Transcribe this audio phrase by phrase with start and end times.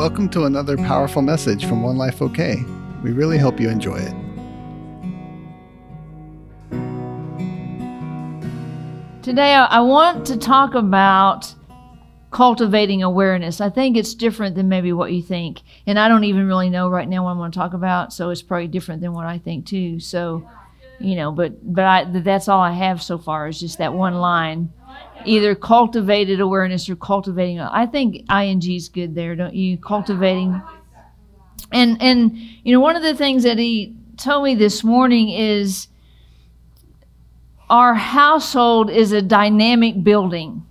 [0.00, 2.64] Welcome to another powerful message from One Life OK.
[3.02, 4.14] We really hope you enjoy it.
[9.22, 11.54] Today, I want to talk about
[12.30, 13.60] cultivating awareness.
[13.60, 15.60] I think it's different than maybe what you think.
[15.86, 18.30] And I don't even really know right now what I'm going to talk about, so
[18.30, 20.00] it's probably different than what I think too.
[20.00, 20.48] So,
[20.98, 24.14] you know, but but I, that's all I have so far is just that one
[24.14, 24.72] line.
[25.24, 27.60] Either cultivated awareness or cultivating.
[27.60, 29.76] I think ing is good there, don't you?
[29.76, 30.60] Cultivating.
[31.72, 35.88] And and you know, one of the things that he told me this morning is
[37.70, 40.66] our household is a dynamic building.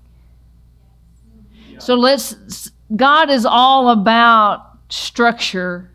[1.80, 5.92] So let's, God is all about structure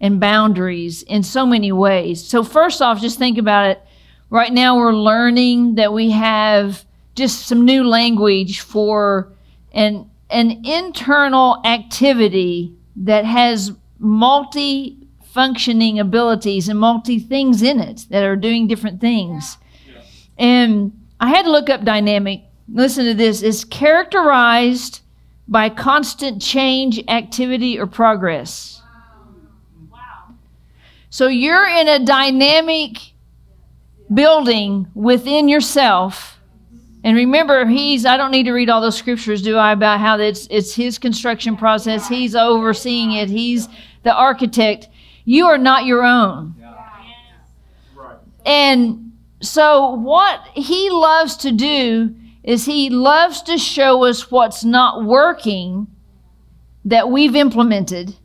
[0.00, 2.22] and boundaries in so many ways.
[2.24, 3.82] So, first off, just think about it.
[4.30, 6.84] Right now, we're learning that we have
[7.18, 9.32] just some new language for
[9.72, 18.24] an, an internal activity that has multi functioning abilities and multi things in it that
[18.24, 19.58] are doing different things.
[20.38, 22.42] And I had to look up dynamic.
[22.72, 23.42] Listen to this.
[23.42, 25.00] It's characterized
[25.48, 28.80] by constant change, activity, or progress.
[29.90, 30.34] Wow!
[31.10, 32.98] So you're in a dynamic
[34.12, 36.37] building within yourself.
[37.04, 40.18] And remember, he's, I don't need to read all those scriptures, do I, about how
[40.18, 42.08] it's, it's his construction process.
[42.08, 43.68] He's overseeing it, he's
[44.02, 44.88] the architect.
[45.24, 46.54] You are not your own.
[48.44, 55.04] And so, what he loves to do is he loves to show us what's not
[55.04, 55.86] working
[56.84, 58.16] that we've implemented.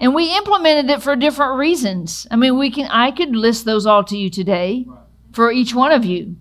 [0.00, 2.26] And we implemented it for different reasons.
[2.30, 4.86] I mean, we can I could list those all to you today
[5.32, 6.36] for each one of you.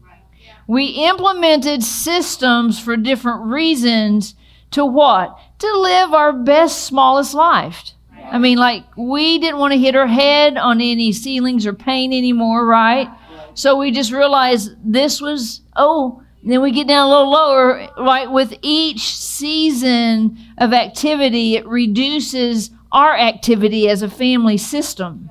[0.67, 4.35] We implemented systems for different reasons
[4.71, 5.37] to what?
[5.59, 7.91] To live our best smallest life.
[8.29, 12.11] I mean, like we didn't want to hit our head on any ceilings or pain
[12.11, 13.09] anymore, right?
[13.53, 18.29] So we just realized this was, oh, then we get down a little lower, right?
[18.29, 25.29] With each season of activity, it reduces our activity as a family system.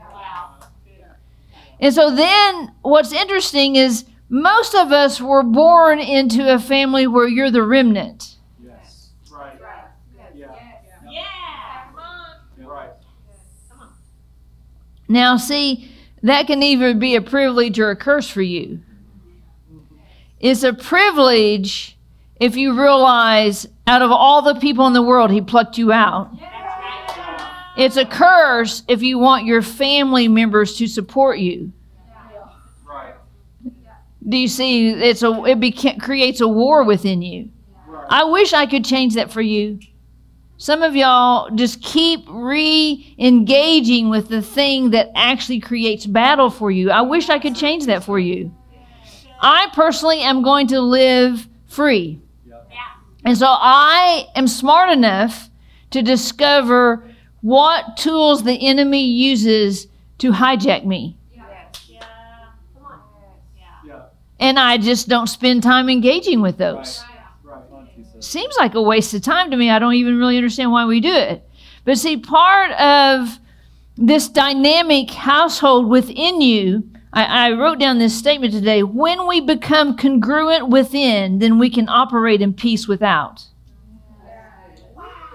[1.78, 7.28] And so then what's interesting is most of us were born into a family where
[7.28, 8.37] you're the remnant.
[8.64, 9.10] Yes.
[9.31, 9.59] Right.
[10.34, 10.54] Yeah.
[11.09, 12.66] Yeah.
[12.66, 12.91] Right.
[15.09, 15.91] Now, see,
[16.22, 18.81] that can either be a privilege or a curse for you.
[20.41, 21.97] It's a privilege
[22.41, 26.31] if you realize out of all the people in the world, He plucked you out.
[27.76, 31.72] It's a curse if you want your family members to support you.
[34.28, 34.88] Do you see?
[34.91, 37.50] It's a it beca- creates a war within you.
[38.09, 39.78] I wish I could change that for you.
[40.59, 46.70] Some of y'all just keep re engaging with the thing that actually creates battle for
[46.70, 46.91] you.
[46.91, 48.54] I wish I could change that for you.
[49.41, 52.20] I personally am going to live free.
[53.25, 55.50] And so I am smart enough
[55.91, 57.10] to discover
[57.43, 59.88] what tools the enemy uses
[60.19, 61.19] to hijack me.
[64.38, 67.02] And I just don't spend time engaging with those.
[68.20, 69.70] Seems like a waste of time to me.
[69.70, 71.48] I don't even really understand why we do it.
[71.84, 73.38] But see, part of
[73.96, 79.96] this dynamic household within you, I, I, wrote down this statement today when we become
[79.96, 83.44] congruent within, then we can operate in peace without.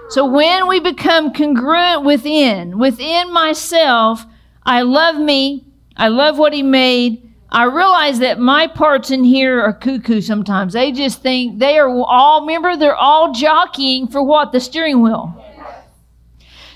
[0.09, 4.25] So when we become congruent within, within myself,
[4.63, 9.61] I love me, I love what He made, I realize that my parts in here
[9.61, 10.71] are cuckoo sometimes.
[10.71, 14.53] They just think they are all, remember, they're all jockeying for what?
[14.53, 15.35] The steering wheel.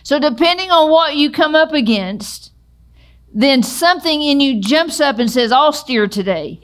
[0.04, 2.52] So, depending on what you come up against,
[3.34, 6.60] then something in you jumps up and says, I'll steer today.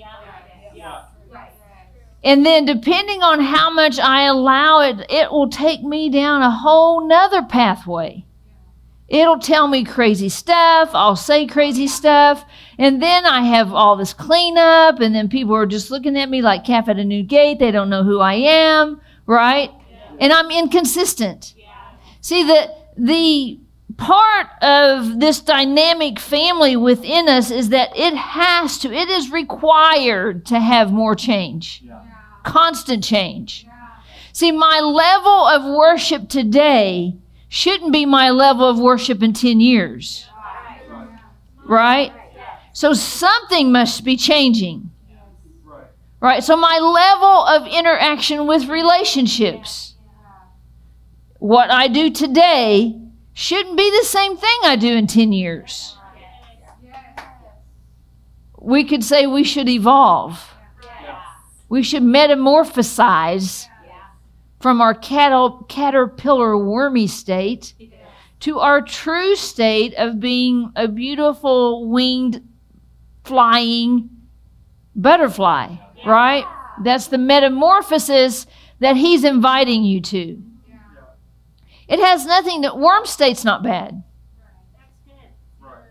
[2.24, 6.52] And then, depending on how much I allow it, it will take me down a
[6.52, 8.26] whole nother pathway.
[9.12, 10.92] It'll tell me crazy stuff.
[10.94, 12.46] I'll say crazy stuff.
[12.78, 15.02] And then I have all this cleanup.
[15.02, 17.60] And then people are just looking at me like calf at a new gate.
[17.60, 19.70] They don't know who I am, right?
[20.18, 21.56] And I'm inconsistent.
[22.22, 23.60] See, the, the
[23.98, 30.46] part of this dynamic family within us is that it has to, it is required
[30.46, 31.84] to have more change,
[32.44, 33.68] constant change.
[34.32, 37.18] See, my level of worship today
[37.52, 40.26] shouldn't be my level of worship in 10 years.
[41.66, 42.14] Right?
[42.72, 44.90] So something must be changing.
[46.22, 46.42] Right?
[46.46, 49.96] So my level of interaction with relationships,
[51.40, 52.98] what I do today
[53.34, 55.98] shouldn't be the same thing I do in 10 years.
[58.62, 60.54] We could say we should evolve.
[61.68, 63.68] We should metamorphosize
[64.62, 67.74] from our caterpillar wormy state
[68.42, 72.48] to our true state of being a beautiful winged
[73.24, 74.10] flying
[74.96, 75.76] butterfly,
[76.06, 76.46] right?
[76.84, 78.48] That's the metamorphosis
[78.80, 80.42] that he's inviting you to.
[81.88, 84.04] It has nothing that worm state's not bad.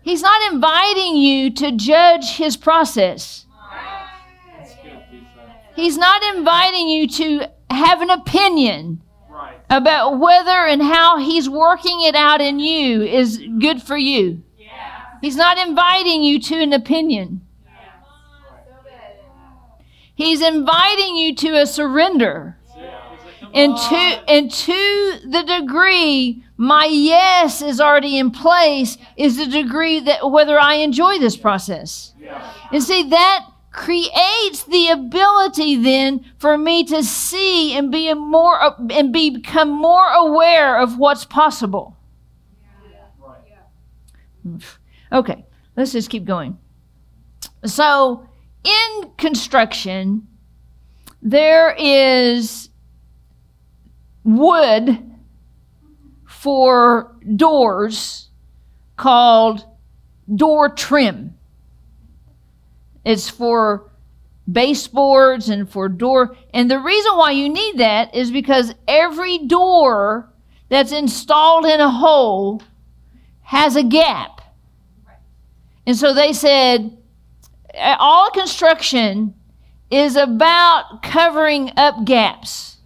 [0.01, 3.45] He's not inviting you to judge his process.
[5.81, 9.01] He's not inviting you to have an opinion
[9.67, 14.43] about whether and how he's working it out in you is good for you.
[15.21, 17.41] He's not inviting you to an opinion.
[20.13, 22.57] He's inviting you to a surrender.
[23.53, 23.95] And to,
[24.29, 30.59] and to the degree my yes is already in place is the degree that whether
[30.59, 32.13] I enjoy this process.
[32.71, 39.13] And see, that creates the ability then for me to see and be more and
[39.13, 41.97] be, become more aware of what's possible.
[45.11, 45.45] Okay,
[45.75, 46.57] let's just keep going.
[47.65, 48.27] So,
[48.63, 50.27] in construction,
[51.21, 52.69] there is
[54.23, 55.11] wood
[56.27, 58.29] for doors
[58.97, 59.65] called
[60.33, 61.35] door trim.
[63.03, 63.89] It's for
[64.51, 66.35] baseboards and for door.
[66.53, 70.29] And the reason why you need that is because every door
[70.69, 72.61] that's installed in a hole
[73.43, 74.41] has a gap.
[75.85, 76.97] And so they said
[77.75, 79.33] all construction
[79.89, 82.77] is about covering up gaps.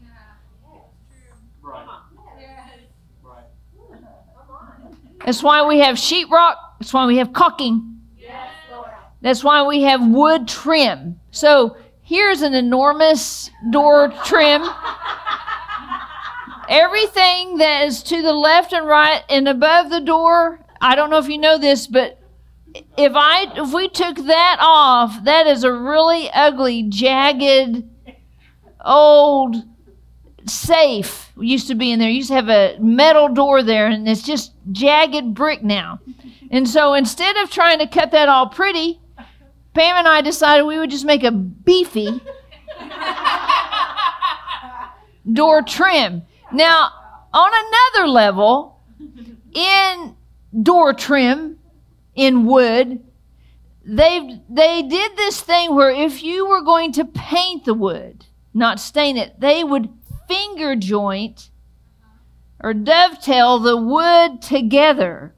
[5.25, 6.55] That's why we have sheetrock.
[6.79, 7.94] That's why we have caulking.
[9.25, 11.19] That's why we have wood trim.
[11.31, 14.61] So here's an enormous door trim.
[16.69, 21.17] Everything that is to the left and right and above the door, I don't know
[21.17, 22.19] if you know this, but
[22.95, 27.83] if I if we took that off, that is a really ugly, jagged,
[28.85, 29.55] old
[30.45, 32.11] safe used to be in there.
[32.11, 35.99] Used to have a metal door there, and it's just jagged brick now.
[36.51, 38.99] And so instead of trying to cut that all pretty,
[39.75, 42.21] Pam and I decided we would just make a beefy
[45.31, 46.23] door trim.
[46.53, 46.91] Now,
[47.33, 48.79] on another level,
[49.53, 50.15] in
[50.63, 51.59] door trim
[52.15, 53.03] in wood,
[53.83, 58.79] they they did this thing where if you were going to paint the wood, not
[58.79, 59.89] stain it, they would
[60.27, 61.49] finger joint
[62.63, 65.35] or dovetail the wood together.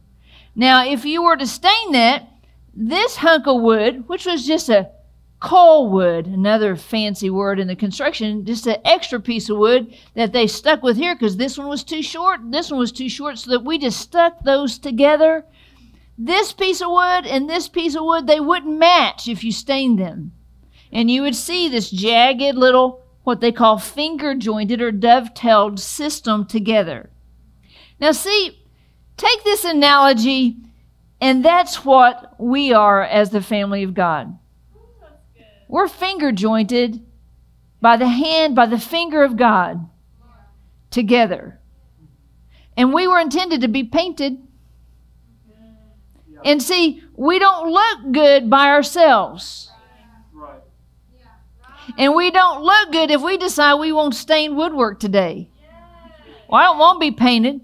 [0.56, 2.30] Now, if you were to stain that,
[2.79, 4.91] this hunk of wood, which was just a
[5.39, 10.31] coal wood, another fancy word in the construction, just an extra piece of wood that
[10.31, 13.39] they stuck with here because this one was too short, this one was too short,
[13.39, 15.44] so that we just stuck those together.
[16.19, 19.97] This piece of wood and this piece of wood, they wouldn't match if you stained
[19.97, 20.33] them.
[20.91, 26.45] And you would see this jagged little, what they call finger jointed or dovetailed system
[26.45, 27.10] together.
[28.00, 28.63] Now, see,
[29.17, 30.57] take this analogy
[31.19, 34.38] and that's what we are as the family of God.
[35.67, 37.05] We're finger jointed
[37.81, 39.89] by the hand, by the finger of God
[40.91, 41.59] together.
[42.75, 44.38] And we were intended to be painted.
[46.45, 49.71] And see, we don't look good by ourselves.
[51.97, 55.50] And we don't look good if we decide we won't stain woodwork today.
[56.47, 57.62] Well, I don't want to be painted.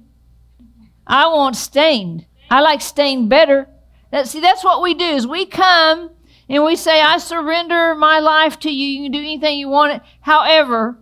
[1.05, 2.25] I want stained.
[2.49, 3.67] I like staying better.
[4.11, 6.11] That, see, that's what we do is we come
[6.49, 8.85] and we say, I surrender my life to you.
[8.85, 9.93] You can do anything you want.
[9.93, 10.01] It.
[10.21, 10.97] However,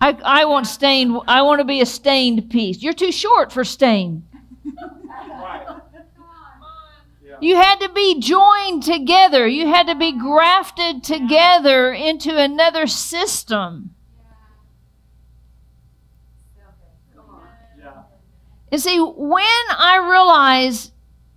[0.00, 1.18] I, I want stained.
[1.28, 2.82] I want to be a stained piece.
[2.82, 4.24] You're too short for stained.
[7.40, 9.48] You had to be joined together.
[9.48, 13.91] You had to be grafted together into another system.
[18.72, 20.92] And see, when I realize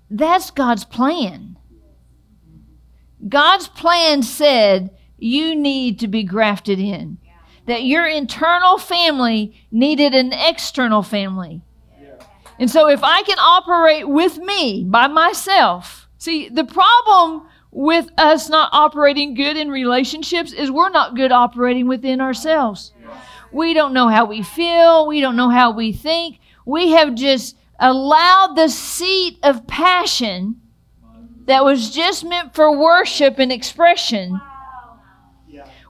[0.10, 1.58] that's God's plan,
[3.28, 7.18] God's plan said you need to be grafted in,
[7.66, 11.62] that your internal family needed an external family.
[12.58, 18.48] And so if I can operate with me by myself, see, the problem with us
[18.48, 22.94] not operating good in relationships is we're not good operating within ourselves.
[23.52, 27.56] We don't know how we feel, we don't know how we think we have just
[27.80, 30.62] allowed the seat of passion
[31.46, 34.40] that was just meant for worship and expression,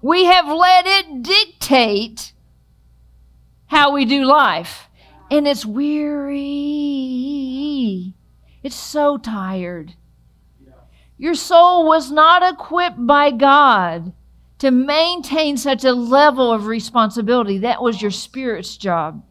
[0.02, 2.34] we have let it dictate
[3.68, 4.90] how we do life.
[5.32, 6.44] And it's weary.
[8.62, 9.96] It's so tired.
[11.18, 14.14] Your soul was not equipped by God
[14.60, 17.58] to maintain such a level of responsibility.
[17.60, 19.24] That was your spirit's job.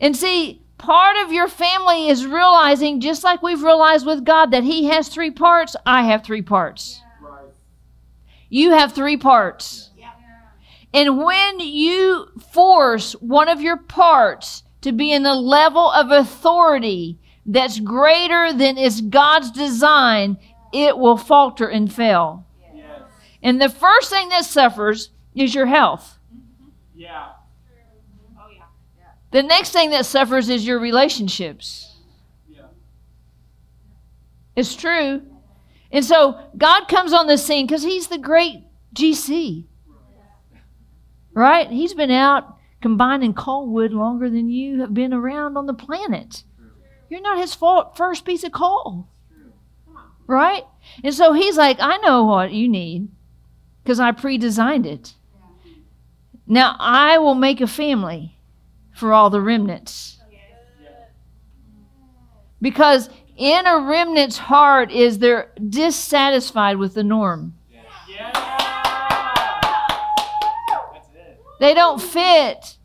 [0.00, 4.64] And see, part of your family is realizing, just like we've realized with God, that
[4.64, 7.02] He has three parts, I have three parts.
[8.48, 9.90] You have three parts.
[10.92, 17.18] And when you force one of your parts to be in the level of authority
[17.46, 20.36] that's greater than is God's design,
[20.72, 22.46] it will falter and fail.
[22.74, 23.02] Yes.
[23.42, 26.18] And the first thing that suffers is your health.
[26.34, 26.70] Mm-hmm.
[27.00, 27.29] Yeah.
[29.30, 31.96] The next thing that suffers is your relationships.
[32.48, 32.62] Yeah.
[34.56, 35.22] It's true.
[35.92, 39.64] And so God comes on the scene because He's the great GC.
[41.32, 41.70] Right?
[41.70, 46.42] He's been out combining coal wood longer than you have been around on the planet.
[47.08, 49.08] You're not his fault, first piece of coal.
[50.26, 50.64] Right?
[51.02, 53.08] And so he's like, I know what you need
[53.82, 55.14] because I pre designed it.
[56.46, 58.36] Now I will make a family
[59.00, 60.18] for all the remnants.
[62.62, 67.54] Because in a remnant's heart is they're dissatisfied with the norm.
[71.58, 72.76] They don't fit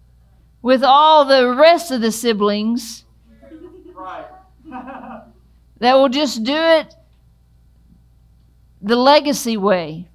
[0.62, 3.04] with all the rest of the siblings
[5.80, 6.96] that will just do it
[8.82, 10.08] the legacy way.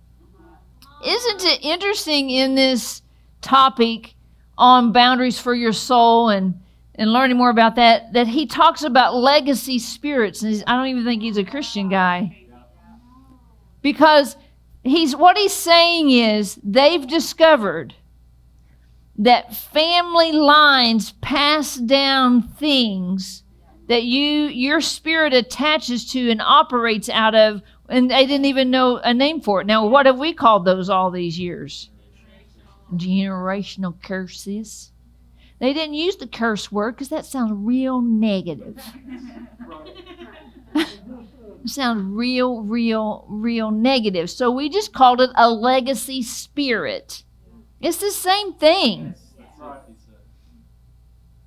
[1.04, 3.02] Isn't it interesting in this
[3.40, 4.14] topic
[4.61, 6.61] on boundaries for your soul and,
[6.95, 10.43] and learning more about that, that he talks about legacy spirits?
[10.43, 12.47] And I don't even think he's a Christian guy.
[13.83, 14.37] Because
[14.83, 17.95] he's what he's saying is they've discovered
[19.19, 23.43] that family lines pass down things
[23.88, 28.99] that you your spirit attaches to and operates out of and they didn't even know
[28.99, 31.90] a name for it now what have we called those all these years
[32.94, 34.92] generational curses.
[35.59, 38.82] They didn't use the curse word because that sounds real negative.
[41.66, 44.30] Sounds real real real negative.
[44.30, 47.23] So we just called it a legacy spirit.
[47.82, 49.14] It's the same thing.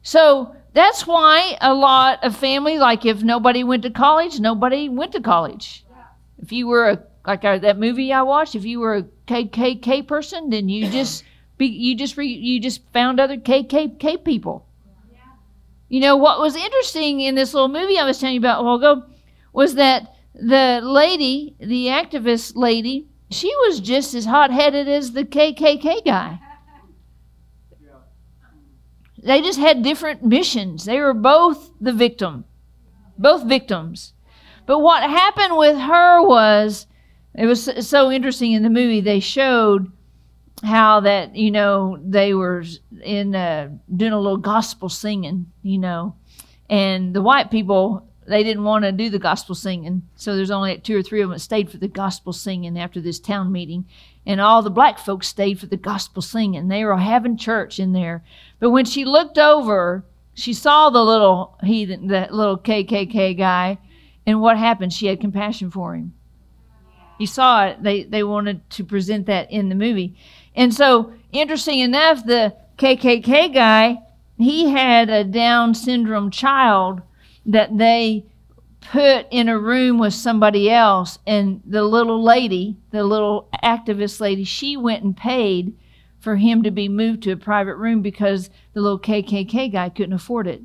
[0.03, 5.13] So that's why a lot of family, like if nobody went to college, nobody went
[5.13, 5.83] to college.
[6.37, 10.07] If you were a like uh, that movie I watched, if you were a KKK
[10.07, 11.23] person, then you just
[11.59, 14.67] you just re, you just found other KKK people.
[15.89, 18.63] You know what was interesting in this little movie I was telling you about a
[18.63, 19.03] while ago
[19.53, 25.23] was that the lady, the activist lady, she was just as hot headed as the
[25.23, 26.39] KKK guy.
[29.21, 30.85] They just had different missions.
[30.85, 32.45] They were both the victim,
[33.17, 34.13] both victims.
[34.65, 36.87] But what happened with her was,
[37.33, 38.99] it was so interesting in the movie.
[39.01, 39.91] They showed
[40.63, 42.63] how that you know they were
[43.03, 46.15] in uh, doing a little gospel singing, you know,
[46.69, 50.77] and the white people they didn't want to do the gospel singing, so there's only
[50.77, 53.85] two or three of them that stayed for the gospel singing after this town meeting,
[54.25, 56.67] and all the black folks stayed for the gospel singing.
[56.67, 58.23] They were having church in there.
[58.59, 63.77] But when she looked over, she saw the little heathen, that little KKK guy,
[64.25, 64.93] and what happened?
[64.93, 66.13] She had compassion for him.
[67.19, 67.83] You saw it.
[67.83, 70.15] They they wanted to present that in the movie,
[70.55, 73.99] and so interesting enough, the KKK guy
[74.37, 77.01] he had a Down syndrome child
[77.45, 78.25] that they
[78.81, 84.43] put in a room with somebody else and the little lady the little activist lady
[84.43, 85.73] she went and paid
[86.19, 90.13] for him to be moved to a private room because the little kkk guy couldn't
[90.13, 90.61] afford it.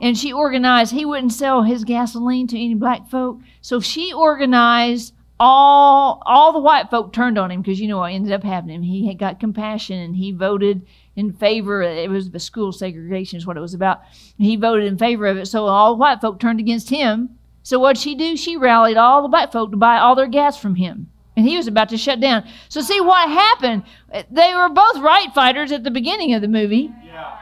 [0.00, 3.40] And she organized he wouldn't sell his gasoline to any black folk.
[3.62, 8.12] So she organized all all the white folk turned on him because you know what
[8.12, 11.82] ended up happening he had got compassion and he voted in favor.
[11.82, 14.02] It was the school segregation is what it was about.
[14.38, 15.46] He voted in favor of it.
[15.46, 17.38] So all the white folk turned against him.
[17.64, 18.36] So what'd she do?
[18.36, 21.10] She rallied all the black folk to buy all their gas from him.
[21.36, 22.46] And he was about to shut down.
[22.68, 23.82] So see what happened.
[24.30, 26.90] They were both right fighters at the beginning of the movie.
[27.04, 27.36] Yeah.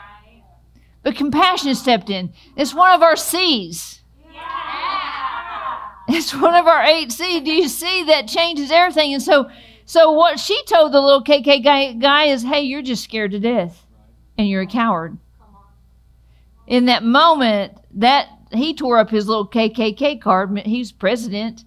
[1.02, 2.32] But compassion stepped in.
[2.56, 3.99] It's one of our C's.
[6.12, 7.40] It's one of our eight C.
[7.40, 9.14] Do you see that changes everything?
[9.14, 9.48] And so
[9.84, 13.40] so what she told the little KK guy, guy is, hey, you're just scared to
[13.40, 13.86] death
[14.38, 15.18] and you're a coward.
[16.68, 20.56] in that moment, that he tore up his little KKK card.
[20.60, 21.64] He's president.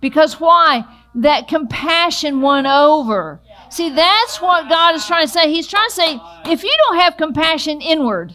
[0.00, 0.84] Because why?
[1.16, 3.40] That compassion won over.
[3.70, 5.50] See, that's what God is trying to say.
[5.52, 8.34] He's trying to say, if you don't have compassion inward,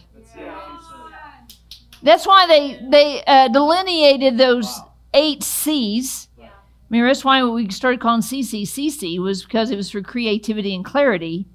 [2.02, 4.80] that's why they they uh, delineated those
[5.14, 6.28] eight C's.
[6.42, 10.74] I mean, that's why we started calling CC CC was because it was for creativity
[10.74, 11.46] and clarity.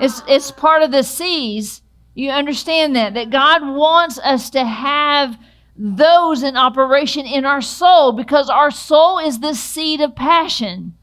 [0.00, 1.82] It's it's part of the C's.
[2.14, 5.38] You understand that that God wants us to have
[5.76, 10.94] those in operation in our soul because our soul is the seed of passion.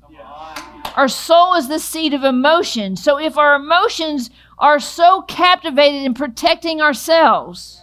[0.95, 2.95] Our soul is the seed of emotion.
[2.95, 7.81] So if our emotions are so captivated in protecting ourselves,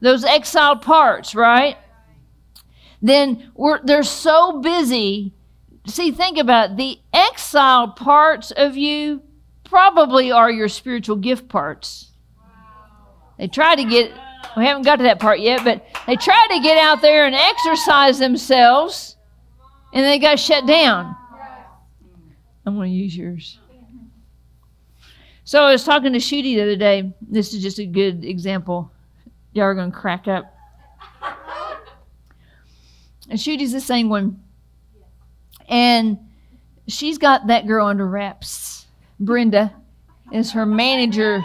[0.00, 1.76] those exiled parts, right?
[3.02, 3.52] Then
[3.84, 5.32] they're so busy.
[5.86, 6.76] See, think about it.
[6.76, 9.22] the exile parts of you
[9.64, 12.10] probably are your spiritual gift parts.
[13.38, 14.12] They try to get
[14.56, 17.34] we haven't got to that part yet, but they try to get out there and
[17.34, 19.16] exercise themselves
[19.92, 21.14] and they got shut down.
[22.64, 23.58] I'm going to use yours.
[25.44, 27.14] So I was talking to Shooty the other day.
[27.20, 28.90] This is just a good example.
[29.52, 30.52] Y'all are going to crack up.
[33.28, 34.42] And Shooty's the same one.
[35.68, 36.18] And
[36.86, 38.86] she's got that girl under wraps.
[39.18, 39.74] Brenda
[40.32, 41.44] is her manager.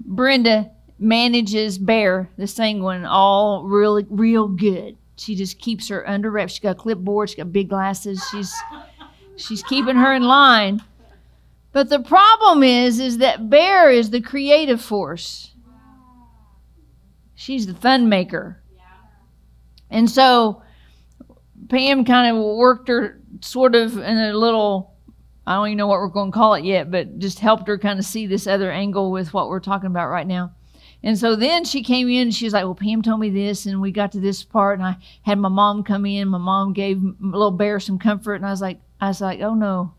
[0.00, 4.96] Brenda manages Bear, the sanguine, all really real good.
[5.16, 6.52] She just keeps her under wraps.
[6.52, 8.22] She's got a clipboard, she's got big glasses.
[8.30, 8.54] She's
[9.36, 10.82] she's keeping her in line.
[11.72, 15.52] But the problem is is that Bear is the creative force.
[17.34, 18.62] She's the fun maker.
[19.90, 20.62] And so
[21.70, 24.92] Pam kind of worked her sort of in a little,
[25.46, 27.78] I don't even know what we're going to call it yet, but just helped her
[27.78, 30.52] kind of see this other angle with what we're talking about right now.
[31.02, 33.64] And so then she came in and she was like, Well, Pam told me this,
[33.64, 36.28] and we got to this part, and I had my mom come in.
[36.28, 39.54] My mom gave little Bear some comfort, and I was like, I was like, Oh
[39.54, 39.94] no.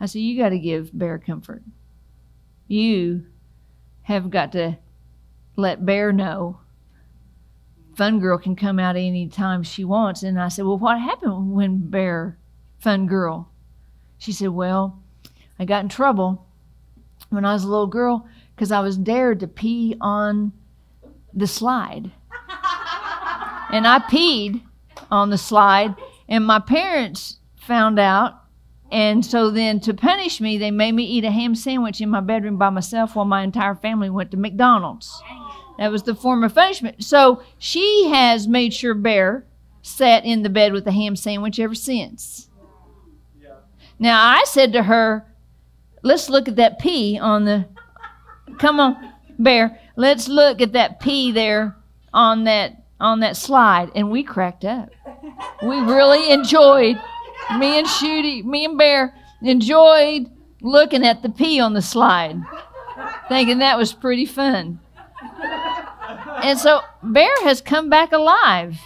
[0.00, 1.62] I said, You got to give Bear comfort.
[2.66, 3.26] You
[4.02, 4.78] have got to
[5.56, 6.60] let Bear know
[8.02, 10.24] Fun Girl can come out any time she wants.
[10.24, 12.36] And I said, Well, what happened when Bear
[12.80, 13.48] Fun Girl?
[14.18, 15.00] She said, Well,
[15.60, 16.44] I got in trouble
[17.30, 20.52] when I was a little girl because I was dared to pee on
[21.32, 22.10] the slide.
[23.70, 24.62] and I peed
[25.12, 25.94] on the slide,
[26.28, 28.34] and my parents found out.
[28.90, 32.20] And so then to punish me, they made me eat a ham sandwich in my
[32.20, 35.22] bedroom by myself while my entire family went to McDonald's.
[35.82, 37.02] That was the form of punishment.
[37.02, 39.44] So she has made sure Bear
[39.82, 42.48] sat in the bed with a ham sandwich ever since.
[43.42, 43.56] Yeah.
[43.98, 45.26] Now I said to her,
[46.04, 47.66] let's look at that pee on the
[48.60, 51.76] come on, Bear, let's look at that pee there
[52.14, 53.90] on that on that slide.
[53.96, 54.90] And we cracked up.
[55.64, 56.96] We really enjoyed
[57.58, 62.40] me and Shooty, me and Bear enjoyed looking at the pee on the slide.
[63.28, 64.78] Thinking that was pretty fun.
[66.42, 68.76] And so Bear has come back alive.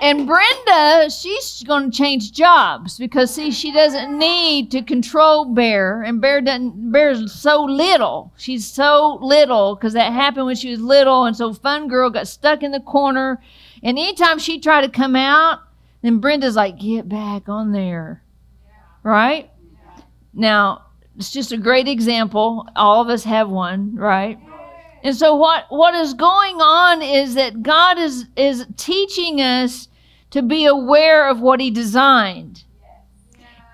[0.00, 6.02] And Brenda, she's going to change jobs because see, she doesn't need to control Bear,
[6.02, 6.92] and Bear doesn't.
[6.92, 8.32] Bear's so little.
[8.36, 12.28] She's so little because that happened when she was little, and so Fun Girl got
[12.28, 13.42] stuck in the corner.
[13.82, 15.60] And anytime she tried to come out,
[16.02, 18.22] then Brenda's like, "Get back on there,"
[19.02, 19.50] right?
[20.32, 20.82] Now
[21.18, 22.68] it's just a great example.
[22.76, 24.38] All of us have one, right?
[25.02, 29.88] And so what what is going on is that God is is teaching us
[30.30, 32.64] to be aware of what he designed.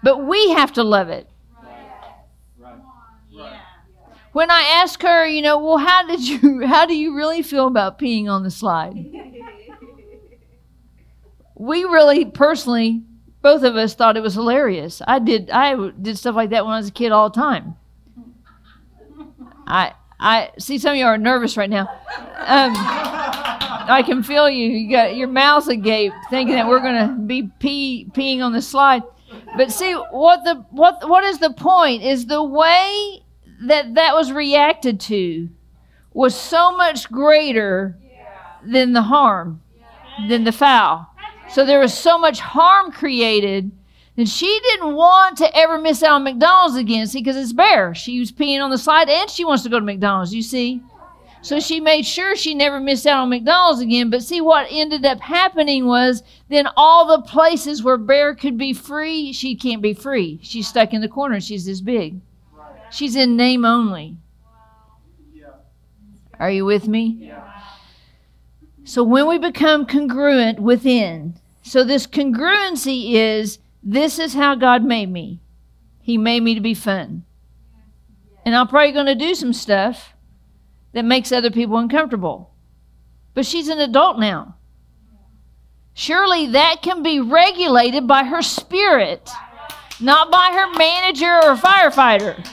[0.03, 1.29] But we have to love it.
[4.33, 7.67] When I ask her, you know, well how did you how do you really feel
[7.67, 8.95] about peeing on the slide?
[11.57, 13.03] we really personally
[13.45, 15.03] both of us thought it was hilarious.
[15.07, 17.77] I did I did stuff like that when I was a kid all the time.
[19.67, 21.83] I I see some of you are nervous right now.
[22.39, 24.71] Um, I can feel you.
[24.71, 28.63] You got your mouths agape, thinking that we're going to be pee, peeing on the
[28.63, 29.03] slide.
[29.59, 32.03] But see what the what what is the point?
[32.03, 33.23] Is the way
[33.67, 35.51] that that was reacted to
[36.15, 37.99] was so much greater
[38.65, 39.61] than the harm,
[40.29, 41.09] than the foul.
[41.51, 43.71] So there was so much harm created
[44.17, 47.07] that she didn't want to ever miss out on McDonald's again.
[47.07, 47.95] See, because it's Bear.
[47.95, 50.83] She was peeing on the slide and she wants to go to McDonald's, you see.
[51.43, 54.09] So she made sure she never missed out on McDonald's again.
[54.09, 58.73] But see, what ended up happening was then all the places where Bear could be
[58.73, 60.41] free, she can't be free.
[60.43, 61.41] She's stuck in the corner.
[61.41, 62.21] She's this big.
[62.91, 64.17] She's in name only.
[66.39, 67.31] Are you with me?
[68.85, 75.11] So when we become congruent within, so this congruency is this is how God made
[75.11, 75.41] me.
[76.01, 77.25] He made me to be fun.
[78.45, 80.13] And I'm probably going to do some stuff
[80.93, 82.51] that makes other people uncomfortable.
[83.33, 84.57] But she's an adult now.
[85.95, 89.31] Surely that can be regulated by her spirit,
[89.99, 92.47] not by her manager or firefighter.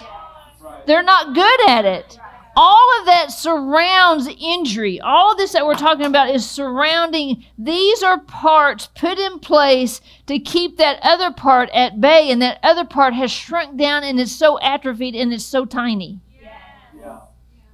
[0.85, 2.17] They're not good at it
[2.55, 4.99] all of that surrounds injury.
[4.99, 7.45] All of this that we're talking about is surrounding.
[7.57, 12.59] These are parts put in place to keep that other part at bay, and that
[12.63, 16.19] other part has shrunk down and is so atrophied and it's so tiny.
[16.97, 17.19] Yeah.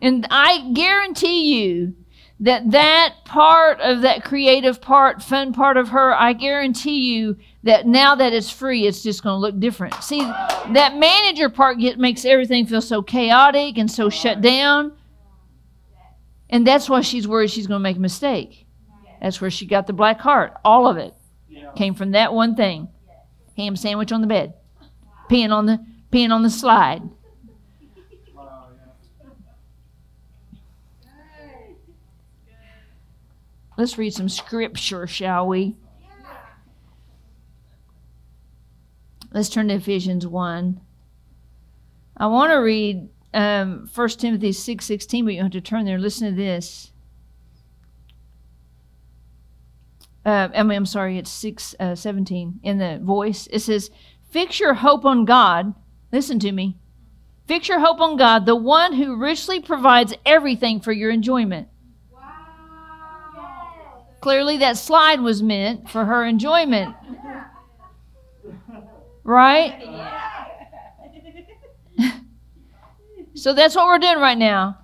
[0.02, 1.96] And I guarantee you
[2.40, 7.38] that that part of that creative part, fun part of her, I guarantee you
[7.68, 9.94] that now that it's free, it's just going to look different.
[10.04, 14.94] See, that manager part get, makes everything feel so chaotic and so shut down.
[16.50, 18.66] And that's why she's worried she's going to make a mistake.
[19.22, 20.54] That's where she got the black heart.
[20.64, 21.14] All of it
[21.76, 22.88] came from that one thing.
[23.58, 24.54] Ham sandwich on the bed,
[25.30, 27.02] peeing on the peeing on the slide.
[33.78, 35.76] Let's read some scripture, shall we?
[39.32, 40.82] Let's turn to Ephesians 1.
[42.18, 46.00] I want to read um, 1 Timothy 6 16, but you have to turn there.
[46.00, 46.92] Listen to this.
[50.26, 53.48] Uh, I mean, I'm sorry, it's 6 uh, 17 in the voice.
[53.52, 53.90] It says,
[54.30, 55.74] Fix your hope on God.
[56.12, 56.78] Listen to me.
[57.48, 61.70] Fix your hope on God, the one who richly provides everything for your enjoyment.
[62.12, 64.08] Wow.
[64.20, 66.94] Clearly, that slide was meant for her enjoyment.
[69.28, 69.84] Right?
[73.36, 74.78] so that's what we're doing right now.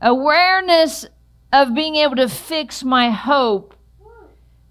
[0.00, 1.06] Awareness
[1.52, 3.74] of being able to fix my hope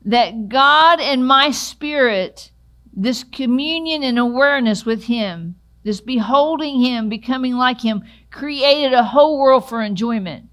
[0.06, 2.52] that God and my spirit,
[2.94, 9.38] this communion and awareness with Him, this beholding Him, becoming like Him, created a whole
[9.38, 10.46] world for enjoyment.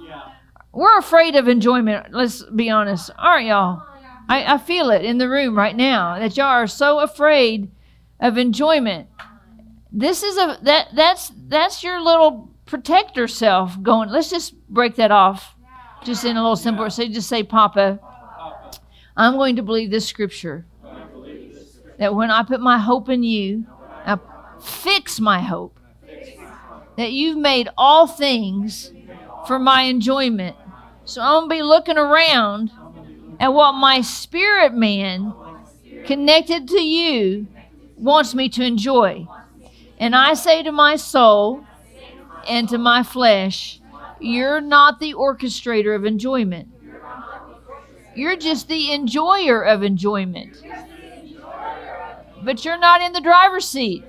[0.00, 0.28] Yeah.
[0.72, 3.82] We're afraid of enjoyment, let's be honest, aren't y'all?
[4.28, 7.70] I, I feel it in the room right now that y'all are so afraid
[8.20, 9.08] of enjoyment.
[9.92, 14.08] This is a that that's that's your little protector self going.
[14.08, 15.54] Let's just break that off,
[16.04, 16.90] just in a little simpler.
[16.90, 18.00] So just say, Papa,
[19.16, 20.66] I'm going to believe this scripture
[21.98, 23.66] that when I put my hope in you,
[24.04, 24.18] I
[24.60, 25.78] fix my hope
[26.96, 28.92] that you've made all things
[29.46, 30.56] for my enjoyment
[31.06, 32.70] so I'm going to be looking around
[33.40, 35.32] at what my spirit man
[36.06, 37.46] connected to you
[37.96, 39.26] wants me to enjoy.
[39.98, 41.64] And I say to my soul
[42.48, 43.80] and to my flesh,
[44.20, 46.68] You're not the orchestrator of enjoyment.
[48.14, 50.62] You're just the enjoyer of enjoyment.
[52.42, 54.04] But you're not in the driver's seat.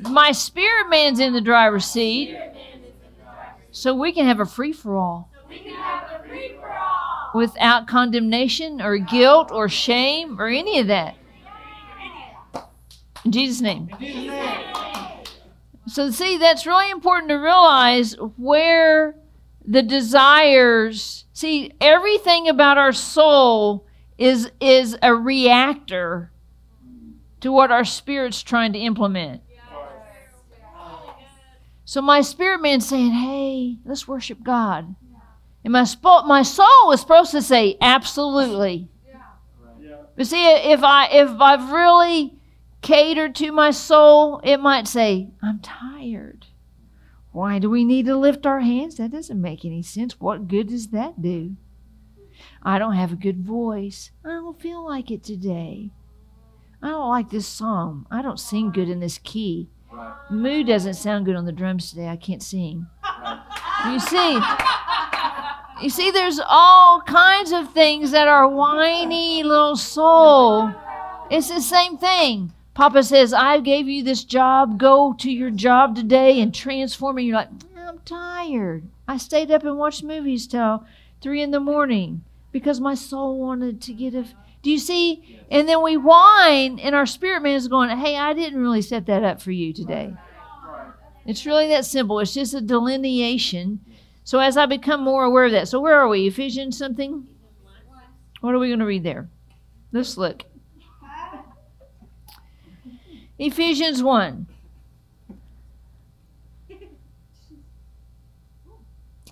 [0.00, 2.36] My spirit man's in the driver's seat.
[3.70, 5.30] So we can have a free for all
[7.34, 11.16] without condemnation or guilt or shame or any of that.
[13.24, 13.88] In Jesus' name.
[15.86, 19.14] So, see, that's really important to realize where
[19.64, 21.24] the desires.
[21.32, 23.86] See, everything about our soul
[24.18, 26.30] is is a reactor
[27.40, 29.42] to what our spirit's trying to implement.
[31.84, 34.94] So my spirit man's saying, "Hey, let's worship God."
[35.64, 38.88] And my, sp- my soul was supposed to say, absolutely.
[39.08, 39.96] Yeah.
[40.16, 42.34] But see, if, I, if I've really
[42.80, 46.46] catered to my soul, it might say, I'm tired.
[47.30, 48.96] Why do we need to lift our hands?
[48.96, 50.20] That doesn't make any sense.
[50.20, 51.56] What good does that do?
[52.62, 54.10] I don't have a good voice.
[54.24, 55.90] I don't feel like it today.
[56.82, 58.06] I don't like this song.
[58.10, 59.70] I don't sing good in this key.
[59.90, 60.14] Right.
[60.30, 62.08] Mood doesn't sound good on the drums today.
[62.08, 62.86] I can't sing.
[63.04, 63.92] Right.
[63.92, 64.40] You see,
[65.82, 70.72] you see, there's all kinds of things that are whiny little soul.
[71.30, 72.52] It's the same thing.
[72.74, 74.78] Papa says, I gave you this job.
[74.78, 77.22] Go to your job today and transform it.
[77.22, 78.84] You're like, I'm tired.
[79.08, 80.84] I stayed up and watched movies till
[81.20, 84.26] three in the morning because my soul wanted to get a.
[84.62, 85.40] Do you see?
[85.50, 89.06] And then we whine, and our spirit man is going, Hey, I didn't really set
[89.06, 90.14] that up for you today.
[91.26, 92.20] It's really that simple.
[92.20, 93.80] It's just a delineation
[94.24, 96.26] so as I become more aware of that, so where are we?
[96.26, 97.26] Ephesians something?
[98.40, 99.28] What are we going to read there?
[99.92, 100.44] Let's look.
[103.38, 104.46] Ephesians 1.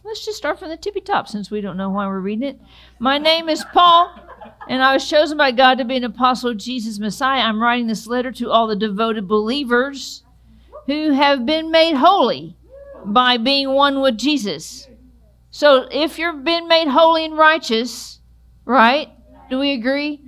[0.02, 2.60] Let's just start from the tippy top since we don't know why we're reading it.
[2.98, 4.12] My name is Paul,
[4.68, 7.42] and I was chosen by God to be an apostle of Jesus Messiah.
[7.42, 10.24] I'm writing this letter to all the devoted believers
[10.86, 12.56] who have been made holy
[13.04, 14.88] by being one with Jesus.
[15.50, 18.20] So if you've been made holy and righteous,
[18.64, 19.08] right?
[19.48, 20.20] Do we agree?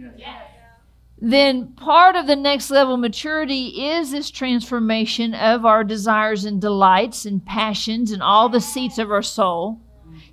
[1.25, 7.25] Then part of the next level maturity is this transformation of our desires and delights
[7.25, 9.81] and passions and all the seats of our soul.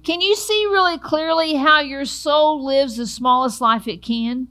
[0.04, 4.47] Can you see really clearly how your soul lives the smallest life it can?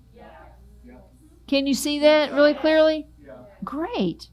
[1.48, 3.08] Can you see that really clearly?
[3.64, 4.28] Great.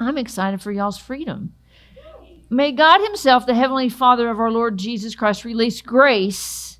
[0.00, 1.54] I'm excited for y'all's freedom.
[2.50, 6.78] May God Himself, the Heavenly Father of our Lord Jesus Christ, release grace.